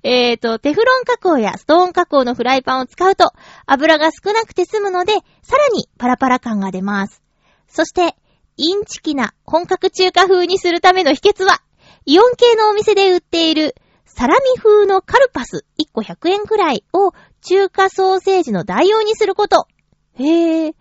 [0.02, 3.32] えーと、テフロン加工やストーン加工のフライパンを使うと、
[3.66, 7.22] 油が少なくて済むので、さらにパラパラ感が出ます。
[7.68, 8.16] そして、
[8.56, 11.60] インチキな本格中華風にするための秘訣は、
[12.06, 13.74] イオン系のお店で売っている、
[14.06, 19.66] サラミ風のカルパス1個100円くらいを中華ソーセージの代用にすること。
[20.14, 20.74] へぇ。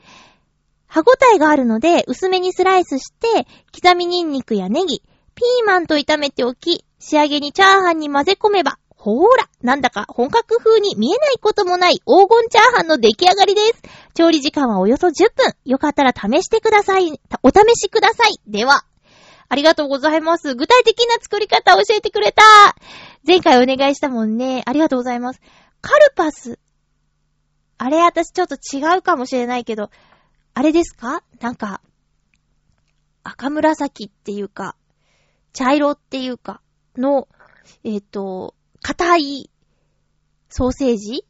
[0.87, 5.03] 歯ごたえがあるので、薄めにスライスして、刻みニンニクやネギ、
[5.35, 13.81] ピーマンと炒めておき、仕上げにチャーハンに混ぜ込めば、ほーら、なんだか本格風に見えないこともない黄金チャーハンの出来上がりです。
[14.13, 15.53] 調理時間はおよそ10分。
[15.63, 17.21] よかったら試してください。
[17.43, 18.39] お試しください。
[18.47, 18.83] では。
[19.49, 20.53] ありがとうございます。
[20.53, 22.43] 具体的な作り方教えてくれた。
[23.25, 24.61] 前回お願いしたもんね。
[24.65, 25.41] ありがとうございます。
[25.81, 26.59] カルパス。
[27.79, 29.89] あれ、私ちょっと違うかもしれないけど、
[30.53, 31.23] あれですか？
[31.39, 31.81] なんか、
[33.23, 34.75] 赤紫っていうか、
[35.53, 36.61] 茶色っていうか、
[36.95, 37.27] の、
[37.83, 39.51] えっ、ー、と、硬い
[40.49, 41.25] ソーセージ？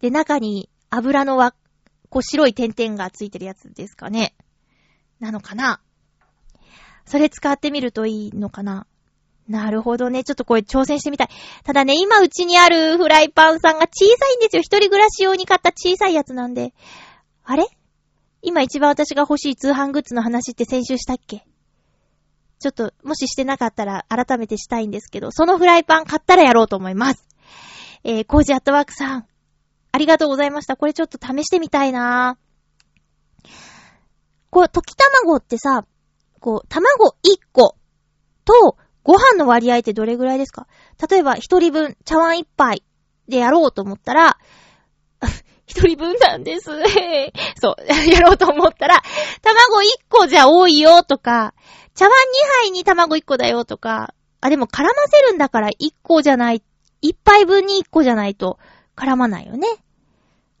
[0.00, 1.54] で、中に油のわ、
[2.10, 4.34] こう白い点々がついてるやつですかね。
[5.18, 5.80] なのかな？
[7.04, 8.86] それ使ってみるといいのかな？
[9.48, 10.22] なるほどね。
[10.24, 11.28] ちょっとこれ挑戦してみたい。
[11.64, 14.62] ただね、今うちにあるフライパンさんが小さいんですよ。
[14.62, 16.72] 一人暮らし用に買った小さいやつなんで。
[17.44, 17.66] あれ？
[18.40, 21.44] 今一番私が欲しい通販グッズの話って先週したっけ？
[22.60, 27.26] ちょっと、もししてなかったら改めてしたいんですけど、そのフライパン買ったらやろうと思います。
[28.04, 29.26] えー、コージアットワークさん、
[29.90, 30.76] ありがとうございました。
[30.76, 32.38] これちょっと試してみたいな
[34.50, 35.84] こう、溶き卵ってさ、
[36.42, 37.76] こう、卵1個
[38.44, 40.66] とご飯の割合ってどれぐらいですか？
[41.08, 42.84] 例えば一人分茶碗1杯
[43.28, 44.36] でやろうと思ったら、
[45.66, 46.70] 一人分なんです。
[47.60, 49.00] そう、 やろうと思ったら、
[49.40, 51.54] 卵1個じゃ多いよとか、
[51.94, 52.14] 茶碗2
[52.64, 56.62] 杯に卵1個だよとか、あ、でも絡ませるんだから1個じゃない、
[57.02, 58.58] 1杯分に1個じゃないと
[58.96, 59.68] 絡まないよね。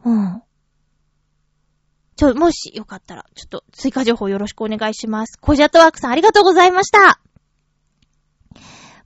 [0.04, 0.42] うん。
[2.16, 5.38] ちょ、もしよかったら、ちょっと追加情報よろしくお願いします。
[5.40, 7.20] コージアットワークさんありがとうございました。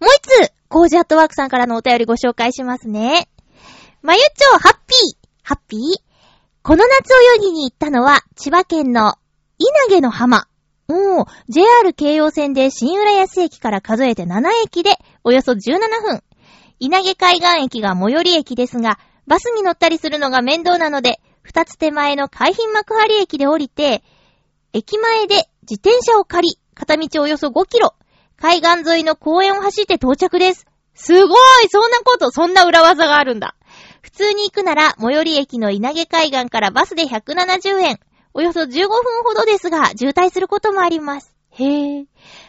[0.00, 3.28] もう一つ、コージアットワークさんからのお便りご紹介しますね。
[4.02, 5.80] まゆちょ、ハッピー、ハッピー
[6.62, 9.14] この夏泳ぎに行ったのは、千葉県の
[9.58, 10.48] 稲毛の浜。
[10.88, 14.90] おー、JR 京葉線で新浦安駅から数えて7駅で、
[15.24, 16.22] およそ17分。
[16.78, 24.02] 稲毛海岸駅が最寄り駅ですが、バスに乗ったりするのが面倒なので、二つ手前の海浜幕張駅で降りて、
[24.72, 27.94] 駅前で自転車を借り、片道およそ5キロ、
[28.36, 30.66] 海岸沿いの公園を走って到着です。
[30.94, 33.54] すごいそんなこと、そんな裏技があるんだ。
[34.02, 38.00] 普通に行くなら、最寄り駅の稲毛海岸からバスで170円。
[38.34, 38.88] およそ15分
[39.22, 41.32] ほどですが、渋滞することもあります。
[41.52, 42.06] へぇ。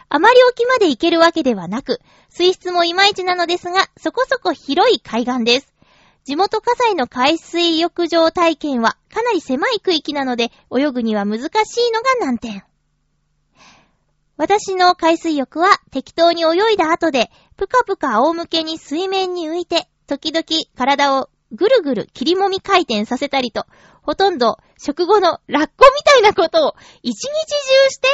[0.09, 5.76] あまり沖まで行けるわけではなく、水質もいまいちなのですが、そこそこ広い海岸です。
[6.27, 12.65] 地元火災の海水浴場体験はかなり狭い区域なので、泳ぐには難しいのが難点。
[14.35, 20.43] 私の海水浴は適当に泳いだ後で、ぷかぷか仰向けに水面に浮いて、時々
[20.75, 23.65] 体をぐるぐる切りもみ回転させたりと、
[24.01, 28.09] ほとんど食後のラッコみたいなことを一日中して、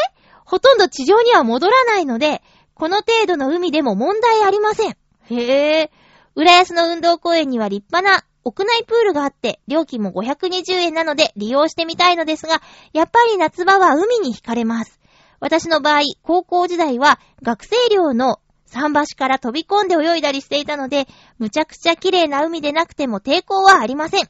[0.46, 2.44] ほとんど地上には戻らないので、
[2.76, 4.98] この程度の海でも問題ありません。
[5.32, 5.92] へえ。
[6.36, 12.62] 浦安の運動公園には立派な屋内プールがあって、料金も520円なので利用してみたいのですが、
[12.92, 15.00] やっぱり夏場は海に惹かれます。
[15.40, 18.40] 私の場合、高校時代は学生寮の
[18.72, 21.08] 桟橋から飛び込んで泳いだりしていたので、
[21.38, 24.30] むちゃくちゃ綺麗な海でなくても抵抗はありません。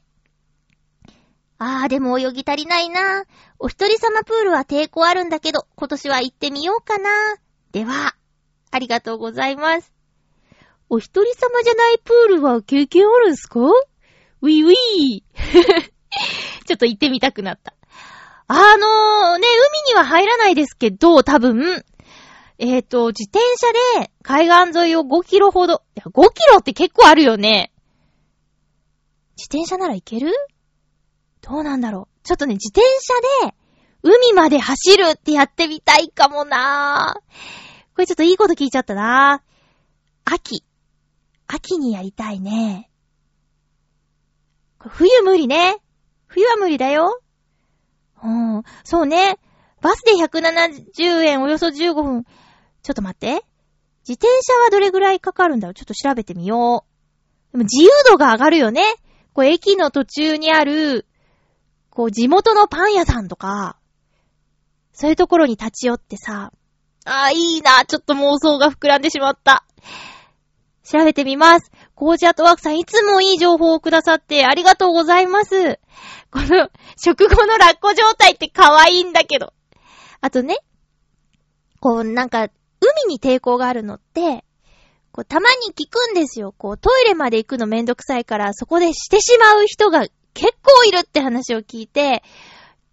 [1.59, 3.23] あー、でも泳ぎ足りないな。
[3.57, 7.09] お一人様プールは抵抗あるんだけど、今年は行ってみようかな。
[7.71, 8.15] では、
[8.71, 9.92] ありがとうございます。
[10.93, 13.59] お一人様じゃないプールは経験あるんすか？
[13.61, 15.23] ウィウィー。
[16.67, 17.73] ちょっと行ってみたくなった。
[18.47, 19.47] あのー、ね、
[19.87, 21.83] 海には入らないですけど、多分、
[22.59, 27.71] えっ、ー、と、自転車で海岸沿いを5キロほど、いや、5キロって結構あるよね。
[29.35, 30.31] 自転車なら行ける？
[31.41, 32.27] どうなんだろう。
[32.27, 32.85] ちょっとね、自転
[33.41, 33.55] 車で
[34.03, 37.19] 海まで走るってやってみたいかもなぁ
[37.95, 40.63] これちょっといいこと聞いちゃったなぁ秋。
[41.47, 42.89] 秋にやりたいね。
[44.79, 45.77] 冬無理ね。
[46.27, 47.21] 冬は無理だよ。
[48.23, 48.63] うん。
[48.83, 49.39] そうね。
[49.81, 52.23] バスで170円およそ15分。
[52.81, 53.45] ちょっと待って。
[54.07, 55.73] 自転車はどれぐらいかかるんだろう？
[55.73, 56.85] ちょっと調べてみよ
[57.51, 57.51] う。
[57.53, 58.81] でも自由度が上がるよね。
[59.33, 61.07] こう駅の途中にある、
[61.89, 63.77] こう地元のパン屋さんとか、
[64.91, 66.51] そういうところに立ち寄ってさ、
[67.05, 67.85] ああ、いいな。
[67.85, 69.65] ちょっと妄想が膨らんでしまった。
[70.83, 71.71] 調べてみます。
[71.95, 75.79] コージアトワークさんいつもいい情報をくださってありがとうございます。
[76.29, 79.53] この、食後のラッコ状態って可愛いんだけど。
[80.19, 80.57] あとね、
[81.79, 82.49] こうなんか、
[82.81, 84.43] 海に抵抗があるのって、
[85.13, 86.53] こうたまに聞くんですよ。
[86.57, 92.23] こうトイレまで行くのめんどくさいからそこでしてしまう人が結構いるって話を聞いて、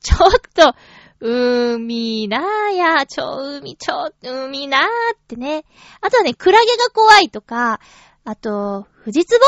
[0.01, 0.75] ちょっと、
[1.21, 4.87] 海なーや、ちょ、海、ちょ、海なーっ
[5.29, 5.65] てね。
[6.01, 7.79] あとはね、クラゲが怖いとか、
[8.25, 9.39] あと、富士壺？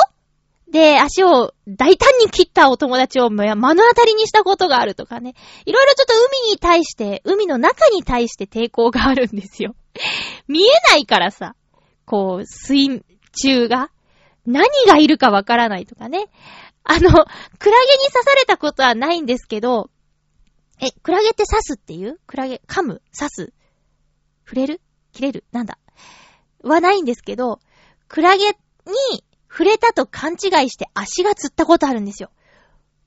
[0.70, 5.34] で、足を大胆に切ったお友達を目の当たりにしたことがあるとかね。
[5.66, 6.14] いろいろちょっと
[6.46, 9.74] 海に対して、海の中に対して抵抗があるんですよ。
[10.48, 11.54] 見えないからさ、
[12.06, 13.02] こう、水
[13.32, 13.90] 中が、
[14.46, 16.26] 何がいるかわからないとかね。
[16.84, 17.26] あの、クラゲに
[18.12, 19.90] 刺されたことはないんですけど、
[20.84, 22.18] え、クラゲって刺すっていう？
[22.26, 23.02] クラゲ、噛む？
[23.16, 23.52] 刺す？
[24.44, 24.80] 触れる？
[25.12, 25.44] 切れる？
[25.52, 25.78] なんだ？
[26.64, 27.60] はないんですけど、
[28.08, 28.54] クラゲに
[29.48, 32.30] 触れたと勘違いして足がつったことあるんですよ。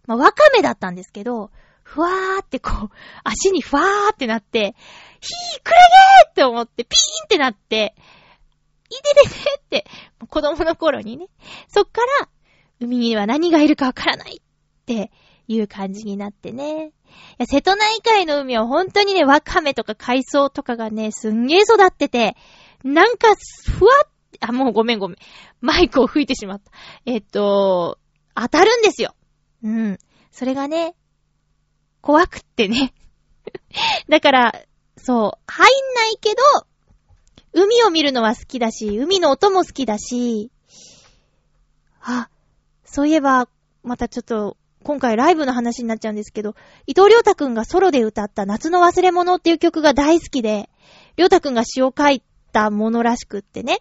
[0.08, 1.52] まあ、ワカメだったんですけど、
[1.84, 2.90] ふわーってこう、
[3.26, 4.74] 足にふわーってなって、
[5.20, 7.94] ひー、クラゲーって思って、ピーンってなって、
[8.90, 9.86] いでででって、
[10.30, 11.28] 子供の頃にね、
[11.68, 12.30] そっから、
[12.80, 15.12] 海には何がいるかわからないって
[15.48, 16.88] いう感じになってね。
[16.88, 16.92] い
[17.38, 22.36] や、瀬戸内海の海は本当にね、ワカメとか海藻とかがね、すんげー育ってて、
[22.84, 23.28] なんか、
[23.78, 24.10] ふわっ、
[24.42, 25.18] あ、もうごめんごめん。
[25.62, 26.72] マイクを吹いてしまった。
[27.06, 28.00] えっと、
[28.36, 29.16] 当たるんですよ。
[29.64, 29.98] うん。
[30.32, 30.96] それがね、
[32.02, 32.94] 怖くってね。
[34.10, 34.62] だから、
[34.98, 36.42] そう、入んないけど、
[37.54, 40.52] 海を見るのは好きだし、海の音も好きだし、
[42.02, 42.30] あ、
[42.84, 43.48] そういえば、
[43.84, 46.54] またちょっと今回ライブの話になっちゃうんですけど、
[46.86, 50.70] 伊藤良太くんがソロで歌った夏の忘れ物っていう曲が大好きで、
[51.18, 52.22] 良太くんが詩を書い
[52.54, 53.80] たものらしくってね。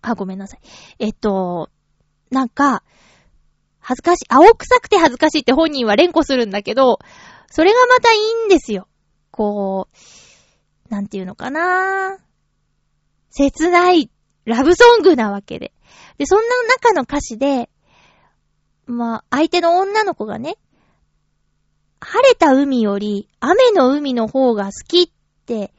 [0.00, 0.60] あ、ごめんなさい。
[1.00, 1.68] えっと、
[2.30, 2.82] なんか、
[3.78, 6.98] 恥ずかしい、青臭くて恥ずかしいって本人は連呼するんだけど、
[7.50, 8.88] それがまたいいんですよ。
[9.30, 12.16] こう、なんていうのかな
[13.28, 14.10] 切ない
[14.46, 15.74] ラブソングなわけで。
[16.16, 17.68] で、そんな中の歌詞で、
[18.86, 20.56] まあ、相手の女の子がね、
[22.00, 25.10] 晴れた海より雨の海の方が好きっ
[25.46, 25.72] て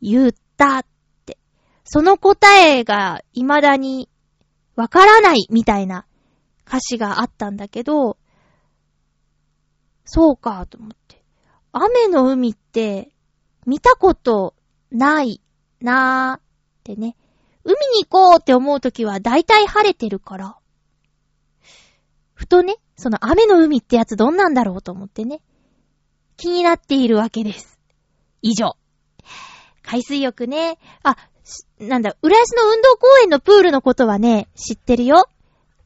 [0.00, 0.86] 言ったっ
[1.24, 1.38] て。
[1.84, 4.08] その答えが未だに
[4.76, 6.06] わからないみたいな
[6.66, 8.18] 歌詞があったんだけど、
[10.04, 11.22] そうかと思って。
[11.72, 13.12] 雨の海って
[13.66, 14.54] 見たこと
[14.90, 15.40] ない
[15.80, 16.42] なーっ
[16.84, 17.16] てね。
[17.64, 20.56] 海に行こうって思うときは大体晴れてるから。
[22.42, 25.40] ふとね、その雨の海ってやつどんなんだろうと思ってね、
[26.36, 27.78] 気になっているわけです。
[28.42, 28.76] 以上。
[29.80, 31.16] 海水浴ね、あ、
[31.78, 35.28] なんだ、浦安の運動公園のプールのことはね、知ってるよ。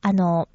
[0.01, 0.49] あの、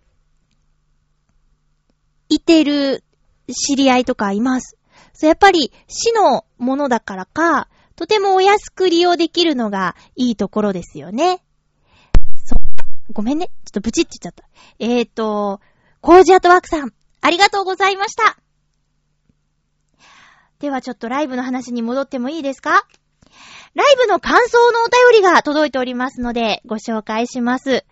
[2.30, 3.04] いてる
[3.47, 4.80] 知り合いとかいます。
[5.14, 11.43] そう、やっぱり市のものだからか、とてもお安く利用できるのがいいところですよね。
[12.43, 13.14] そう。
[13.14, 13.47] ごめんね。
[13.47, 14.49] ちょっとブチって言っちゃった。
[14.80, 15.60] えーと、
[16.02, 16.91] コージアトワークさん、
[17.22, 18.36] ありがとうございました。
[20.58, 22.88] ではちょっとライブの話に戻ってもいいですか？
[23.76, 27.86] ライブの感想のお便りが届いておりますので、ご紹介します。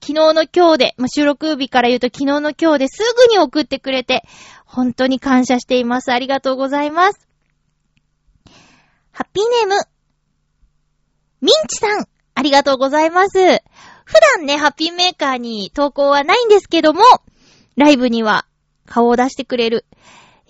[0.00, 4.24] 昨日の今日で、ま収録日から言うと昨日の今日ですぐに送ってくれて、
[4.66, 6.12] 本当に感謝しています。
[6.12, 7.28] ありがとうございます。
[9.12, 9.80] ハッピーネーム、
[11.40, 13.38] ミンチさん、ありがとうございます。
[14.04, 17.04] 普段ね、ハッピーメーカーに投稿はないんですけども、
[17.76, 18.46] ライブには
[18.86, 19.84] 顔を出してくれる。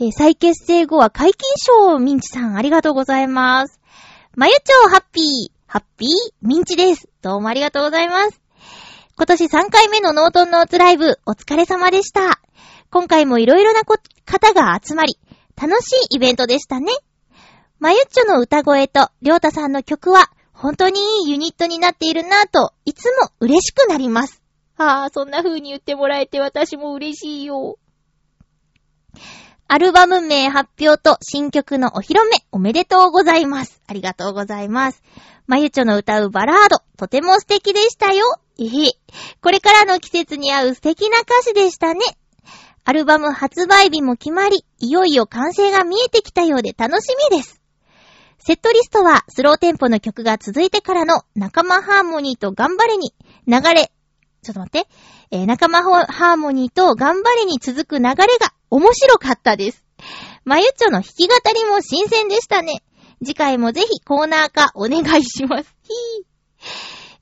[0.01, 3.81] えー、再結成後は解禁賞ミンチさんありがとうございます。
[4.35, 5.25] まゆちょうハッピー、
[5.67, 6.09] ハッピー
[6.41, 7.09] ミンチです。
[7.21, 8.41] どうもありがとうございます。
[9.17, 12.41] 今年3回目のノートンノーツライブ、お疲れ様でした。
[12.91, 15.19] 今回もいろいろな方が集まり、
[15.55, 16.93] 楽しいイベントでしたね。
[17.79, 24.42] まゆっちょの歌声とりょうたさんの曲は、本当にいいユニットになっているなぁと、いつも嬉しくなります。
[24.83, 27.79] ああ、そんな風に言ってもらえて私も嬉しいよ。
[29.69, 33.81] アルバム名発表と新曲のお披露目おめでとうございます。
[33.87, 35.03] ありがとうございます。
[35.47, 38.25] まゆちょの歌うバラード、とても素敵でしたよ。
[38.59, 38.91] えへ。
[39.41, 42.01] これからの季節に合う素敵な歌詞でしたね。
[42.85, 47.61] アルバム発売日も決まり、いよいよ完成が見えてきたようで楽しみです。
[48.39, 53.15] セットリストはスローテンポの曲が続いてからの仲間ハーモニーと頑張れに
[53.47, 53.93] 流れ、
[54.43, 54.89] ちょっと待って、
[55.31, 59.85] えー、仲間ハーモニーと頑張れに続く流れが面白かったです。
[60.45, 62.83] まゆちょの弾き語りも新鮮でしたね。
[63.25, 65.73] 次回もぜひコーナー化お願いします。
[65.87, 65.91] ひ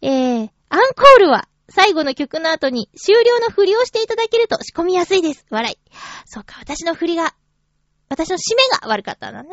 [0.02, 0.08] ー。
[0.08, 5.44] えー、アンコールは最後の曲の後に終了の振りをしていただけると仕込みやすいです。
[5.50, 5.76] 笑い。
[6.24, 7.34] そうか、私の振りが、
[8.08, 9.50] 私の締めが悪かったんだな。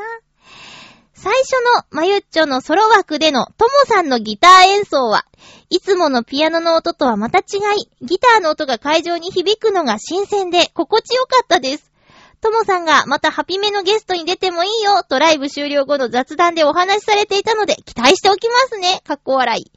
[1.19, 5.25] 最初のまゆっちょのソロ枠でのともさんのギター演奏は、
[5.71, 11.91] いつものピアノの音とはまた違い、ギターの音が会場に響くのが新鮮で心地よかったです。
[12.39, 19.01] ともさんがまたハピメのゲストに出てもいいよとライブ終了後の雑談でお話しされていたので期待しておきますね。
[19.03, 19.71] かっこ笑い。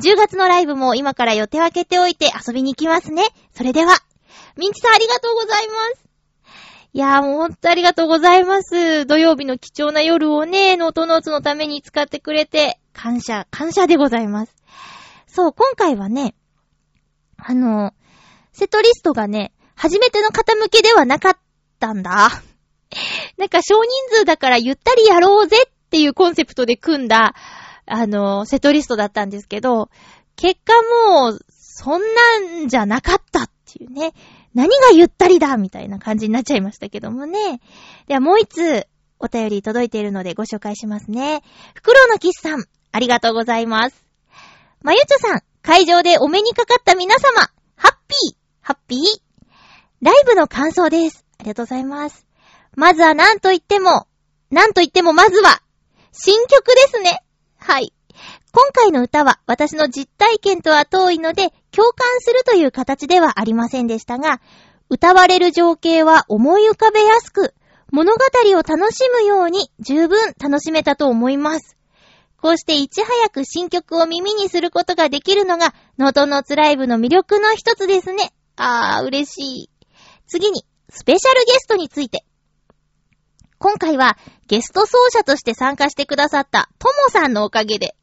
[0.00, 3.24] 10月のライブも今から予定を空けておいて遊びに行きますね。
[3.52, 3.98] それでは、
[4.56, 6.03] ミンチさんありがとうございます。
[6.96, 9.04] いやーもうほんとありがとうございます。
[9.04, 14.54] 土曜日の貴重な夜をね、ノートノーツのために使ってくれて、感謝、感謝でございます。
[15.26, 16.36] そう、今回はね、
[17.36, 17.94] あの、
[18.52, 21.38] セットリストがね、初めての方向けではなかっ
[21.80, 22.30] たんだ。
[23.38, 27.34] なんか少人数だからゆったりやろうぜっていうコンセプトで組んだ、
[27.86, 29.90] あの、セットリストだったんですけど、
[30.36, 30.72] 結果
[31.08, 34.12] もう、そんなんじゃなかったっていうね。
[34.54, 37.60] 何がゆったりだみたいな感じになっちゃいましたけどもね。
[38.06, 38.86] ではもう一つ
[39.18, 41.42] お便り届いているのでご紹介しますね。
[41.74, 44.06] フクロウのキスさん、ありがとうございます。
[44.82, 49.00] まゆちょさん、会場でお目にかかった皆様、ハッピー、ハッピー。
[50.02, 51.24] ライブの感想です。
[51.38, 52.26] ありがとうございます。
[52.76, 54.06] まずは何と言っても、
[54.50, 55.62] 何と言ってもまずは、
[56.12, 57.22] 新曲ですね。
[57.56, 57.94] はい。
[58.54, 64.40] 今回の歌は私の実体験とは遠いので共感するという形ではありませんでしたが、
[64.88, 67.52] 歌われる情景は思い浮かべやすく、
[67.90, 68.20] 物語
[68.56, 71.76] を楽しむように十分楽しめたと思います。
[72.40, 78.32] こうしていち早く新曲を耳にすることができるのが、ノートノーツライブの魅力の一つですね。
[78.54, 79.70] あー、嬉しい。
[80.28, 82.24] 次に、スペシャルゲストについて。
[83.58, 87.96] 今回はゲスト奏者として参加してくださったトモさんのおかげで、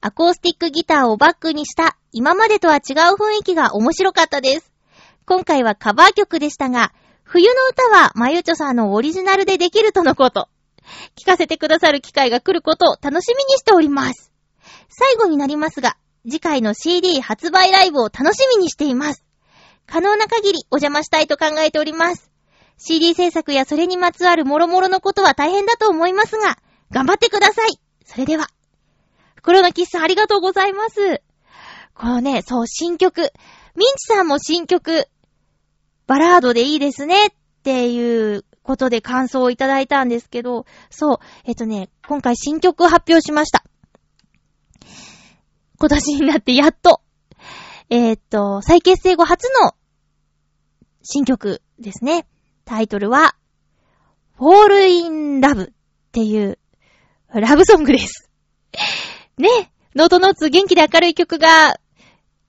[0.00, 4.72] アコースティックギターをバックにした今までとは違う雰囲気が面白かったです。
[5.26, 6.92] 今回はカバー曲でしたが、
[7.22, 10.48] 冬の歌はまゆちょさんのオリジナルでできるとのこと。
[11.16, 14.32] 聞かせてくださる機会が来ることを楽しみにしております。
[14.88, 19.24] 最後になりますが、次回の CD 発売ライブを楽しみにしています。
[19.86, 22.30] 可能な限りお邪魔したいと考えております。
[22.78, 26.58] CD 制作やそれにまつわる諸々のことは大変だと思いますが、
[26.90, 27.78] 頑張ってください。
[28.04, 28.48] それでは。
[29.38, 31.22] 袋のキスありがとうございます。
[31.94, 33.32] このね、そう、新曲。
[33.76, 35.06] ミンチさんも新曲、
[36.08, 37.30] バラードでいいですねっ
[37.62, 43.62] ていうことで感想をいただいたんですけど、そう、えっとね、今回新曲を発表しました。
[45.78, 47.00] 今年になってやっと、
[47.90, 49.76] えー、っと、再結成後初の
[51.02, 52.26] 新曲ですね。
[52.64, 53.36] タイトルは、
[54.36, 55.72] Fall in Love っ
[56.10, 56.58] ていう
[57.28, 58.28] ラブソングです。
[59.38, 61.80] ね、ノートノーツ元気で明るい曲が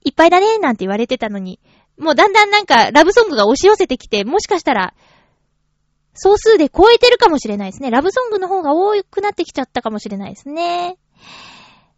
[0.04, 1.60] いっぱいだね、なんて言われてたのに、
[1.98, 4.94] もうだんだんなんかラブソングが押し寄せてきて、もしかしたら、
[6.14, 7.90] 総数で超えてるかもしれないですね。
[7.90, 10.98] ラブソングの方が多くなってきちゃったかもしれないですね。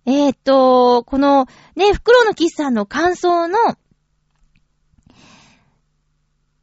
[0.05, 3.57] えー、っと、このね、袋のキスさんの感想の、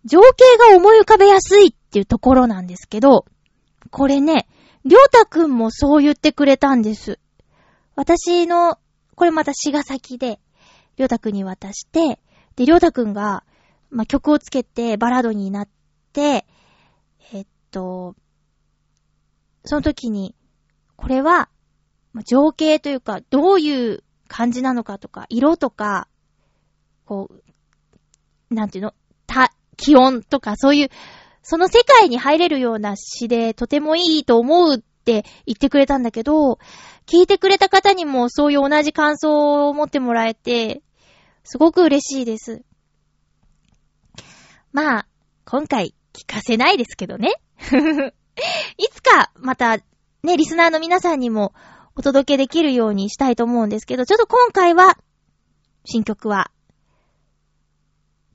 [0.05, 3.25] 情景が思い浮かべやすいっていうところなんですけど、
[3.91, 4.47] これね、
[4.85, 7.19] りょうたくんもそう言ってくれたんです。
[7.99, 8.79] 私の、
[9.15, 10.39] これまた詩が先で、
[10.95, 12.21] りょうたくんに渡して、
[12.55, 13.43] で、りょうたくんが、
[13.89, 15.69] まあ、曲をつけてバラードになっ
[16.13, 16.45] て、
[17.33, 18.15] えっと、
[19.65, 20.33] その時に、
[20.95, 21.49] これは、
[22.25, 26.07] 情景というか、どういう感じなのかとか、色とか、
[27.03, 28.93] こう、なんていうの、
[29.27, 30.89] た、気温とか、そういう、
[31.43, 36.59] その世界に入れるような詩でとてもいいと思うって言ってくれたんだけど、
[37.07, 40.83] 聞いてくれた方にもそういう同じ感想を持ってもらえて、
[41.43, 42.61] すごく嬉しいです。
[44.71, 45.07] まあ、
[45.45, 47.33] 今回聞かせないですけどね。
[48.77, 49.77] いつか、また、
[50.21, 51.53] ね、リスナーの皆さんにも
[51.95, 54.97] お届けできるようにしたいと思うんですけど、ちょっと今回は、
[55.85, 56.51] 新曲は、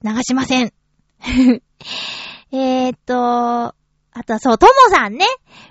[0.03, 0.73] 流しません。
[2.51, 3.75] えーっと、
[4.17, 5.27] あとはそう、ともさんね。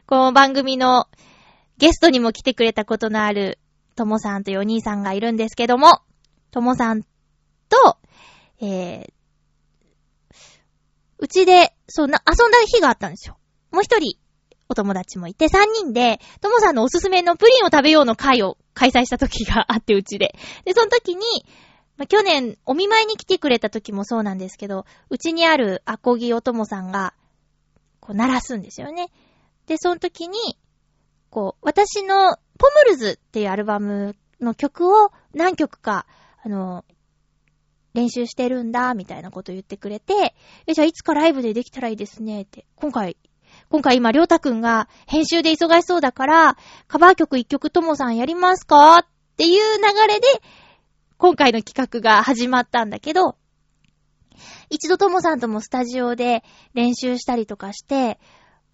[0.05, 1.07] この番組の
[1.77, 3.57] ゲストにも来てくれたことのある、
[3.95, 6.01] ともさんというお兄さんがいるんですけども、
[6.51, 7.07] ともさんと、
[8.59, 9.13] えー、
[11.19, 13.37] うちで、そうな、遊んだ日があったんですよ。
[13.71, 14.17] もう一人、
[14.67, 20.35] お友達もいて、三人で、ともさんのおすすめのプリンを食べようの会を開催した時があって、うちで。
[20.65, 21.23] で、その時に、
[21.95, 27.13] ま、去年、お見舞いに来てくれた時もそうなんですけど、うちにあるアコギおともさんが、
[28.03, 29.07] こう、鳴らすんですよね。
[29.65, 30.37] で、その時に、
[31.29, 36.05] こう、私の、ポムルズっていうアルバムの曲を何曲か、
[36.43, 36.83] あの、
[37.93, 40.35] 練習してるんだ、みたいなこと言ってくれて、
[40.67, 42.65] え、じゃあいつかライブでできたらいいですね、って。
[42.75, 43.15] 今回、
[43.69, 46.57] 今回今、りょうたくんが編集で忙しそうだから、
[46.89, 49.05] カバー曲一曲ともさんやりますかっ
[49.37, 50.27] ていう流れで、
[51.17, 53.37] 今回の企画が始まったんだけど、
[54.69, 58.19] 一度ともさんともスタジオで練習したりとかして、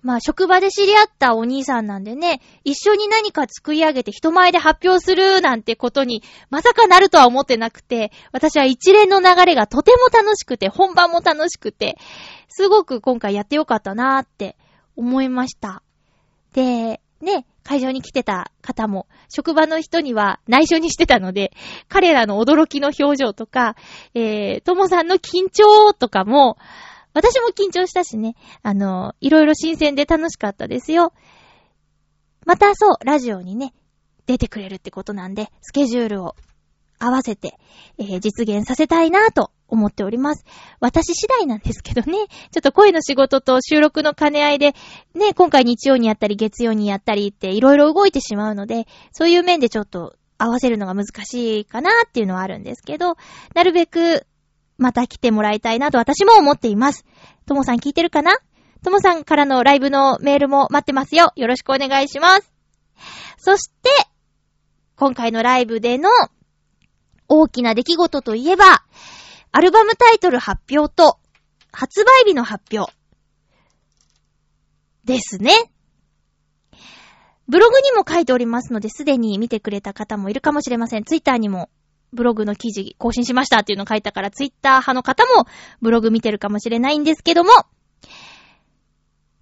[0.01, 11.97] まあ職場で知り合ったお兄さんなんでね、一緒に何か作り上げて人前で発表するなんてことにまさかなるとは思ってなくて、私は一連の流れがとても楽しくて、本番も楽しくて、
[12.47, 14.57] すごく今回やってよかったなーって
[14.95, 15.83] 思いました。
[16.53, 21.51] で、ね、会場に来てた方も、職場の人には内緒にしてたので、
[21.87, 23.75] 彼らの驚きの表情とか、
[24.15, 26.57] えー、ともさんの緊張とかも、
[27.13, 31.13] 私も緊張したしね、あの、いろいろ新鮮で楽しかったですよ。
[32.43, 33.75] またそう、ラジオにね、
[34.25, 36.35] 出てくれるってことなんで、スケジュールを
[36.99, 37.57] 合わせて、
[37.97, 40.45] えー、実現させたいなと思っております。
[40.79, 44.73] 私次第なんですけどね、ちょっと声の仕事と収録の兼ね合いで、
[45.13, 53.15] ね、今回日曜にやったり月曜にやったりっていろいろ動いてしまうので、そういう面でちょっと合わせるのが難しいかなっていうのはあるんですけど、
[53.53, 54.25] なるべく
[54.77, 57.05] また来てもらいたいなと私も思っています。
[57.45, 58.37] ともさん聞いてるかな？
[58.81, 61.33] ともさんからのライブのメールも待ってますよ。
[61.35, 62.53] よろしくお願いします。
[63.37, 63.89] そして、
[64.95, 66.09] 今回のライブでの
[67.29, 68.83] 大きな出来事といえば、
[69.51, 71.19] アルバムタイトル発表と、
[71.71, 72.91] 発売日の発表。
[75.05, 75.71] ですね。
[77.47, 81.03] ブログにも書いておりますので、すでに見てくれた方もいるかもしれません。
[81.03, 81.69] ツイッターにも
[82.13, 85.45] ブログの記事更新しましたっていうのを書いたから、ツイッター派の方も
[85.81, 87.51] ブログ見てるかもしれないんですけども、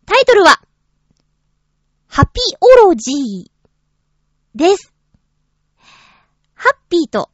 [0.06, 0.62] タイトルは、
[2.08, 3.52] ハピオロジー
[4.56, 4.94] です。
[6.54, 7.30] ハッピーと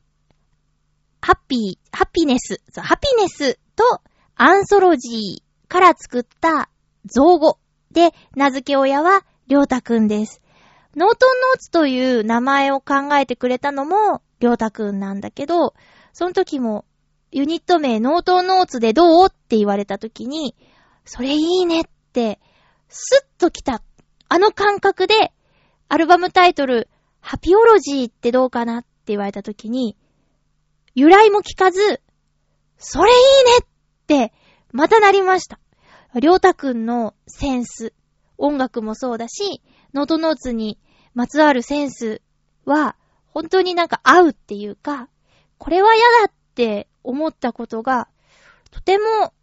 [1.26, 4.02] ハッピー、ハピネス、ハピネスと
[4.36, 6.70] アンソロジーから作った
[7.06, 7.60] 造語
[7.92, 10.42] で名付け親はりょうたくんです。
[10.98, 15.76] ノートンノーツという名前を考えてくれたのもりょうたくんなんだけど、
[16.12, 16.84] その時も
[17.32, 19.28] ユニット名ノートンノーツでどう？
[19.28, 20.58] って言われた時に、
[21.06, 22.42] それいいねって、
[22.90, 23.82] スッと来た。
[24.28, 25.32] あの感覚で、
[25.88, 26.90] アルバムタイトル、
[27.22, 28.80] ハピオロジーってどうかな？
[28.80, 29.96] って言われた時に、
[30.96, 32.02] 由来も聞かず、
[32.78, 34.34] それいいねって、
[34.72, 35.60] またなりました。
[36.20, 37.94] りょうたくんのセンス、
[38.38, 39.64] 音楽もそうだし、
[39.94, 40.80] ノートノーツに
[41.16, 42.22] まつわるセンス
[42.66, 42.96] は、
[43.28, 45.10] 本当になんか合うっていうか、
[45.58, 48.08] これは嫌だって思ったことが、
[48.70, 49.34] とても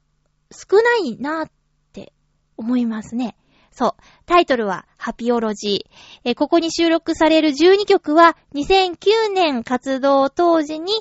[0.52, 1.50] 少ないなっ
[1.92, 2.12] て
[2.56, 3.36] 思いますね。
[3.72, 4.02] そう。
[4.26, 5.90] タイトルは、ハピオロジー。
[6.24, 10.92] えここに収録される12曲は、2009年活動当時に、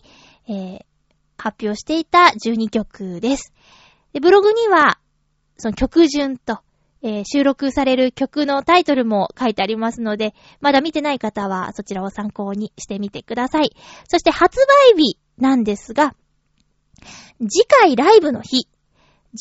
[0.49, 0.81] えー、
[1.37, 3.53] 発表していた12曲です。
[4.13, 4.99] でブログには、
[5.57, 6.59] その曲順と、
[7.01, 13.71] えー、収録される曲のタイトルも書いてありますので、まだ見てない方はそちらを参考にしてみてください。
[14.09, 14.59] そして発
[14.93, 16.15] 売日なんですが、
[17.39, 18.67] 次回ライブの日、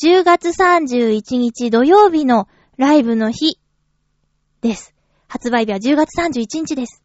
[0.01, 2.47] 10月31日土曜日の
[2.77, 3.59] ライブの日
[4.61, 4.93] です。
[5.27, 7.03] 発売日は10月31日です。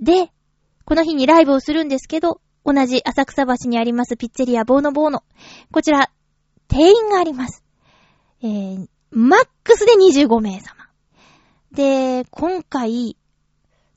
[0.00, 0.30] で、
[0.84, 5.24] この日にライブをするんですけど、同じ浅草橋にありますピッツェリアボーノボーノ。
[5.72, 6.10] こちら、
[6.68, 7.64] 定員があります。
[8.42, 10.88] えー、マックスで25名様。
[11.72, 13.16] で、今回、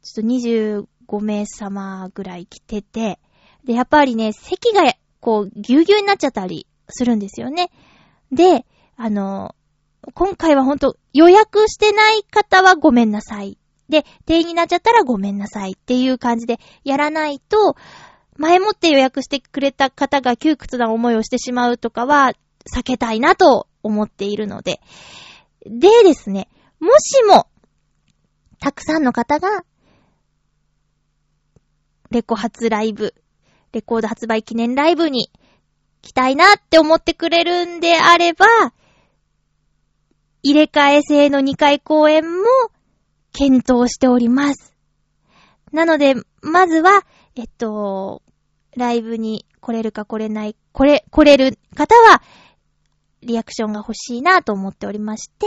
[0.01, 3.19] ちょっと25名様ぐらい来てて、
[3.65, 7.71] で、やっぱりね、席が、こう、ぎゅうぎゅうになっちゃったりするんですよね。
[8.31, 8.65] で、
[8.95, 9.55] あの、
[10.13, 13.57] 今回はほんと予約してない方はごめんなさい
[13.89, 17.75] で、定員になっちゃったらごめんなさいっていう感じでやらないと、
[18.37, 22.33] 前もって予約してくれた方が窮屈な思いをしてしまうとかは
[22.73, 24.81] 避けたいなと思っているので。
[25.65, 27.47] でですね、もしも、
[28.59, 29.63] たくさんの方が、
[32.11, 33.15] レコ発ライブ、
[33.71, 35.31] レコード発売記念ライブに
[36.01, 38.45] 来たいなって思ってくれるんであれば、
[40.43, 42.45] 入れ替え制の2回公演も
[43.35, 44.73] 検討しております。
[45.73, 47.05] なので、まずは、
[47.35, 48.21] えっと、
[48.77, 52.21] ライブに来れるか来れない、来れ、来れる方は、
[53.21, 55.45] リアクションが欲しいなと思っておりまして、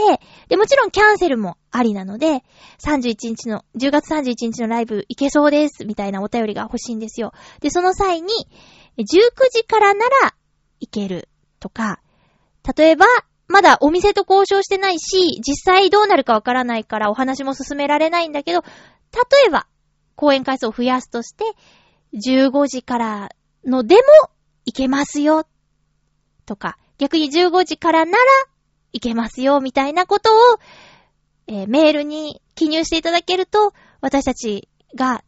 [0.49, 2.43] で、もちろんキャンセルもありなので、
[2.79, 7.31] 31日の、10月31日のライブ行けそうです、みたいなお便りが欲しいんですよ。
[7.61, 8.27] で、その際に、
[8.97, 9.03] 19
[9.49, 10.35] 時からなら
[10.79, 11.29] 行ける
[11.59, 12.01] とか、
[12.77, 13.05] 例えば、
[13.49, 19.67] まだお店と交渉してないし、実際どうなるかわからないからお話も進められないんだけど、例えば、
[20.15, 21.43] 公演回数を増やすとして、
[22.13, 23.29] 15時から
[23.65, 24.01] のでも
[24.65, 25.47] 行けますよ。
[26.45, 28.17] とか、逆に15時からなら
[28.93, 30.59] 行けますよ、みたいなことを、
[31.47, 35.23] えー、メールに記入していただけると、私たちが、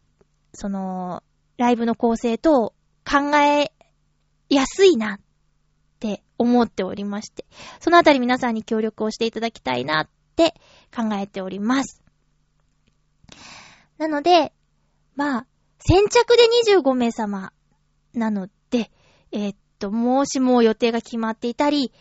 [0.54, 1.24] その、
[1.58, 3.72] ライブの構成と考え
[4.50, 5.20] やすいな
[6.02, 7.46] って思っておりまして、
[7.80, 10.56] そのあたり皆さんに協力をしていただきたいなって
[10.96, 12.02] 考えております。
[14.00, 14.52] なので、
[15.16, 15.48] まあ、
[15.78, 16.44] 先着で
[16.74, 17.54] 25名様
[18.16, 18.90] なので、
[19.32, 21.94] えー、っと、もしも予定が決まっていたり、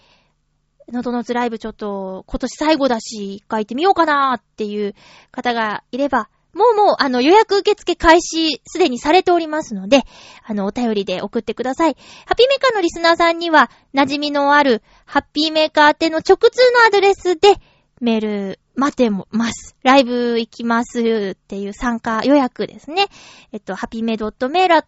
[0.91, 4.95] のどのつライブちょっと今年最後だし、書いてみようかなーっていう
[5.31, 10.03] 方がいれば、もうもう、あの、予約受付開始すでにされておりますので、
[10.45, 11.97] あの、お便りで送ってください。
[12.27, 17.57] ハッピーメーカーのリスナーさんには、馴染みのある、ハッピーメーカー宛ての直通のアドレスで、
[18.01, 19.77] メール待てます。
[19.83, 21.01] ライブ行きます
[21.33, 23.09] っていう参加予約ですね。
[23.53, 24.81] えっと、ハピメ .mail.gmail.com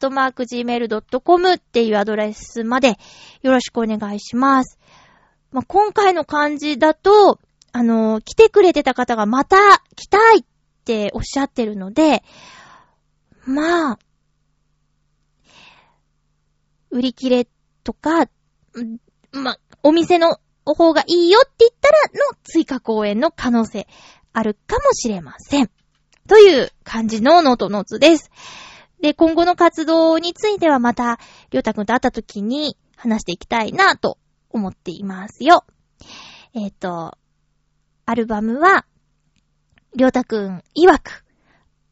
[1.52, 2.98] っていうアドレスまで
[3.42, 4.78] よろしくお願いします。
[5.50, 7.38] まあ、今回の感じだと、
[7.72, 9.56] あの、来てくれてた方がまた
[9.94, 10.44] 来たいっ
[10.82, 12.24] っておっしゃってるので、
[13.46, 13.98] まあ、
[16.90, 17.48] 売り切れ
[17.84, 18.28] とか、
[19.32, 23.86] まあお店の方がいいよって言ったらの追加公演の可能性
[24.32, 25.70] あるかもしれません。
[26.28, 28.30] という感じのノートノーツです。
[29.00, 31.18] で、今後の活動についてはまた、
[31.50, 34.18] りょうたくんと会った時に話していきたいなと
[34.50, 35.64] 思っていますよ。
[36.54, 37.18] えっ、ー、と、
[38.06, 38.86] アルバムは、
[39.94, 41.24] りょうたくん曰く、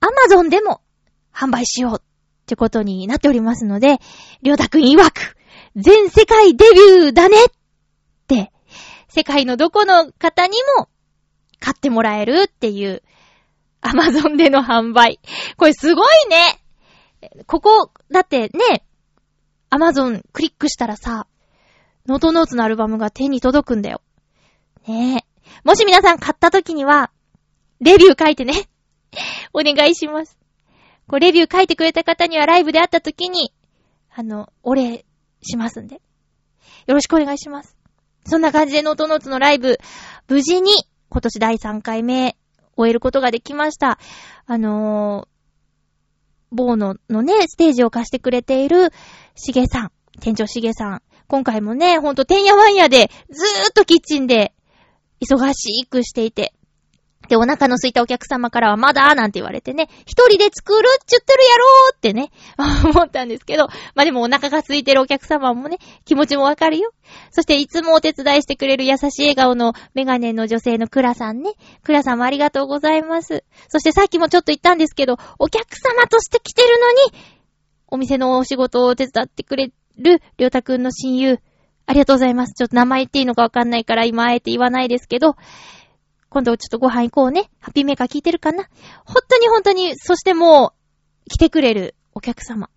[0.01, 0.80] アマゾンでも
[1.34, 2.03] 販売しようっ
[2.46, 3.98] てことになっておりますので、
[4.42, 5.36] りょうたくん曰く、
[5.76, 7.48] 全世界デビューだねっ
[8.26, 8.53] て
[9.09, 10.88] 世界のどこの方にも
[11.59, 13.03] 買ってもらえるっていう、
[13.82, 15.20] アマゾンでの販売。
[15.57, 16.61] これすごいね
[17.46, 18.84] ここ、だってね、
[19.68, 21.26] アマゾンクリックしたらさ、
[22.07, 24.01] ノートノーツのアルバムが手に届くんだよ。
[24.86, 25.24] ねえ。
[25.64, 27.11] もし皆さん買った時には、
[27.81, 28.68] レビュー書いてね。
[29.53, 30.39] お願いします。
[31.09, 33.53] こう、レビュー書いてくれた方にはライブで会った時に、
[34.11, 35.05] あの、お礼
[35.43, 35.97] しますんで。
[36.87, 37.76] よろしくお願いします。
[38.26, 39.78] そんな感じでノートノーツのライブ、
[40.28, 40.72] 無事に
[41.09, 42.37] 今年第3回目
[42.76, 43.99] 終えることができました。
[44.47, 48.93] あのー、某ののね、ステージを貸してくれている
[49.35, 51.03] しげさん、店長しげさん。
[51.28, 54.53] 今回もね、ほんとてんやわんやでずーっとキッチンで
[55.24, 56.53] 忙しくしていて、
[57.29, 62.31] で、お腹の空いたお客様からはまだなんて言われてね、一人で作るっちゅってるやろーってね、
[62.93, 66.93] 思ったんですけど、まあ、でもお腹が空いてるお客様もね、気持ちもわかるよ。
[67.31, 71.53] そしていつもお手伝いしてくれる優しい笑顔のメガネの女性のクラさんね。
[71.85, 73.45] クラさんもありがとうございます。
[73.68, 76.97] そしてさっきもちょっと言ったんですけど、お客様として来てるのに、
[77.89, 81.39] お店のお仕事を手伝ってくれる、りょうたくんの親友、
[81.87, 82.55] ありがとうございます。
[82.55, 85.37] ちょっと名前言っていいのかわかんないから今あえて言わないですけど、
[86.31, 87.51] 今度ちょっとご飯行こうね。
[87.59, 88.68] ハッピーメーカー聞いてるかな？
[89.05, 90.74] 本当に本当に、そしても
[91.26, 92.70] う、来てくれるお客様。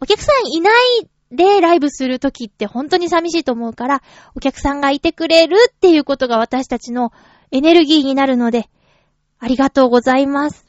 [0.00, 4.02] お客さんいないでライブするときって本当に寂しいと思うから、
[4.34, 7.12] お客さんがいてくれるっていうことが私たちの
[7.50, 8.68] エネルギーになるので、
[9.38, 10.64] ありがとうございます。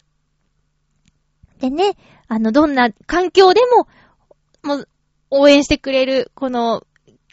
[1.60, 1.96] でね、
[2.28, 3.88] あの、どんな環境でも、
[4.64, 4.90] もう、
[5.30, 6.84] 応援してくれる、この、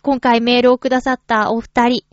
[0.02, 2.04] 今回メールをくださったお二人、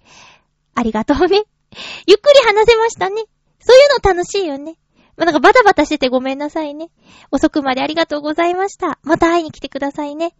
[0.73, 1.43] ありがとうね。
[2.07, 3.23] ゆっくり話せましたね。
[3.59, 4.77] そういうの楽しいよね。
[5.17, 6.89] まあ、なんかバタバタしててごめんなさいね。
[7.31, 8.99] 遅くまでありがとうございました。
[9.03, 10.33] また会いに来てくださいね。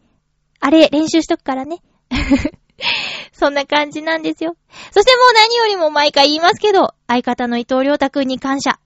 [0.60, 1.82] あれ、練習しとくからね。
[3.34, 4.56] そんな感じなんですよ。
[4.92, 8.80] そしてもう何よりも毎回言いますけど、相方の伊藤良太くんに感謝。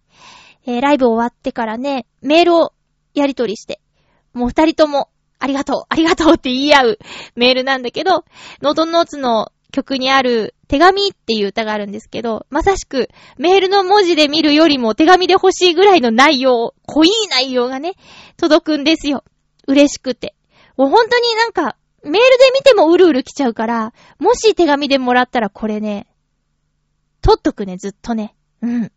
[0.68, 2.74] えー、ライブ終わってからね、メールを
[3.14, 3.80] やり取りして、
[4.34, 7.00] もう二人とも、ありがとう、ありがとうって言い合う
[7.36, 8.26] メールなんだけど、
[8.62, 17.94] ノートノーツの曲にある手紙っていう歌があるんですけど、まさしくメールの文字で見るよりも手紙で欲しいぐらいの内容、濃い内容がね、
[18.38, 19.24] 届くんですよ。
[19.68, 20.36] 嬉しくて。
[20.78, 22.22] もう本当になんか、メールで
[22.54, 26.08] 見てもうるうる来ちゃうから、もし手紙でもらったらこれね、
[27.22, 28.36] 取っとくね、ずっとね。
[28.62, 28.92] うん。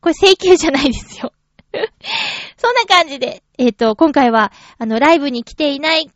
[0.00, 1.32] これ請求じゃないですよ。
[2.56, 6.10] そんな感じで、えっ、ー、と、今回は、あの、ライブに来ていない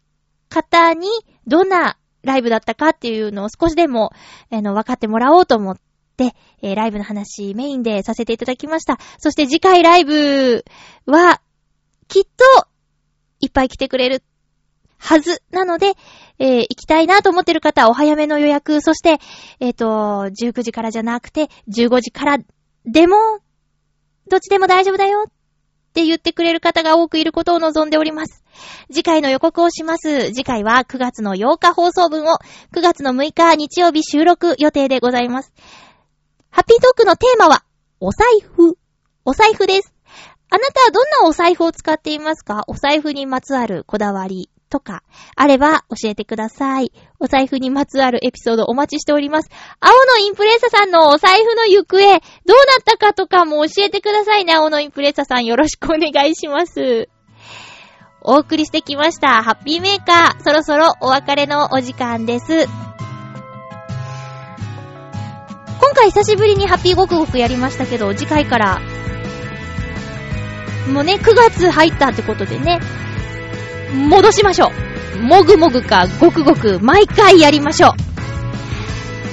[0.49, 1.09] 方に、
[1.47, 4.12] どんなライブだったかっていうのを少しでも、
[4.51, 5.77] あの、分かってもらおうと思っ
[6.16, 8.99] て、えー、ライブの話メインでさせていただきました。
[9.18, 10.64] そして次回ライブ
[11.07, 11.41] は、
[12.09, 12.66] きっと、
[13.41, 14.23] いっぱい来てくれる
[14.99, 15.95] はずなので、
[16.39, 19.18] えー、行きたいなと思ってる方はお早めの予約、そして、
[19.59, 19.87] えっ、ー、と、
[20.31, 22.39] 19時からじゃなくて、15時から
[22.85, 23.16] でも、
[24.29, 25.27] どっちでも大丈夫だよ
[25.93, 28.43] って言ってくれる方が多くいることを望んでおります。
[28.90, 30.32] 次回の予告をします。
[30.32, 32.38] 次回は9月の8日放送分を
[32.74, 35.53] 9月の6日日曜日収録予定でございます。
[36.49, 37.62] ハッピートークのテーマは、
[38.01, 38.78] お財布。
[39.26, 39.93] お財布です。
[40.49, 42.64] あなたはどんなお財布を使っていますか？
[42.68, 45.03] お財布にまつわるこだわりとか、
[45.37, 46.91] あれば教えてください。
[47.20, 49.51] お財布にまつわるエピソードお待ちしております。
[49.79, 52.20] 青のインプレッサさんのお財布の行方、どうなっ
[52.85, 54.55] たかとかも教えてくださいね。
[54.55, 57.11] 青のインプレッサさんよろしくお願いします。
[58.23, 59.43] お送りしてきました。
[59.43, 60.43] ハッピーメーカー。
[60.43, 62.66] そろそろお別れのお時間です。
[65.81, 68.81] 今回久しぶりにハッピーごくごくやりましたけど、次回から、
[70.89, 72.81] もうね、9月入ったってことでね、
[73.93, 74.70] 戻しましょ
[75.16, 75.22] う。
[75.22, 77.93] もぐもぐかごくごく毎回やりましょう。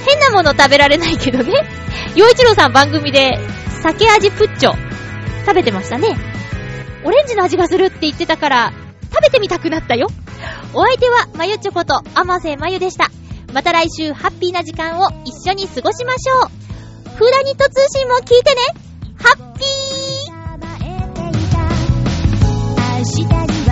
[0.05, 1.51] 変なもの食べられないけどね。
[2.15, 3.37] 洋一郎さん番組で
[3.81, 4.73] 酒味プッチョ
[5.45, 6.17] 食べてましたね。
[7.03, 8.73] オレンジの味がするって言ってたから
[9.13, 10.07] 食べてみたくなったよ。
[10.73, 13.09] お相手はまゆちょこと甘瀬まゆでした。
[13.53, 17.17] また来週ハッピーな時間を一緒に過ごしましょう。
[17.17, 18.61] フーダニット通信も聞いてね。
[19.21, 23.68] ハッピー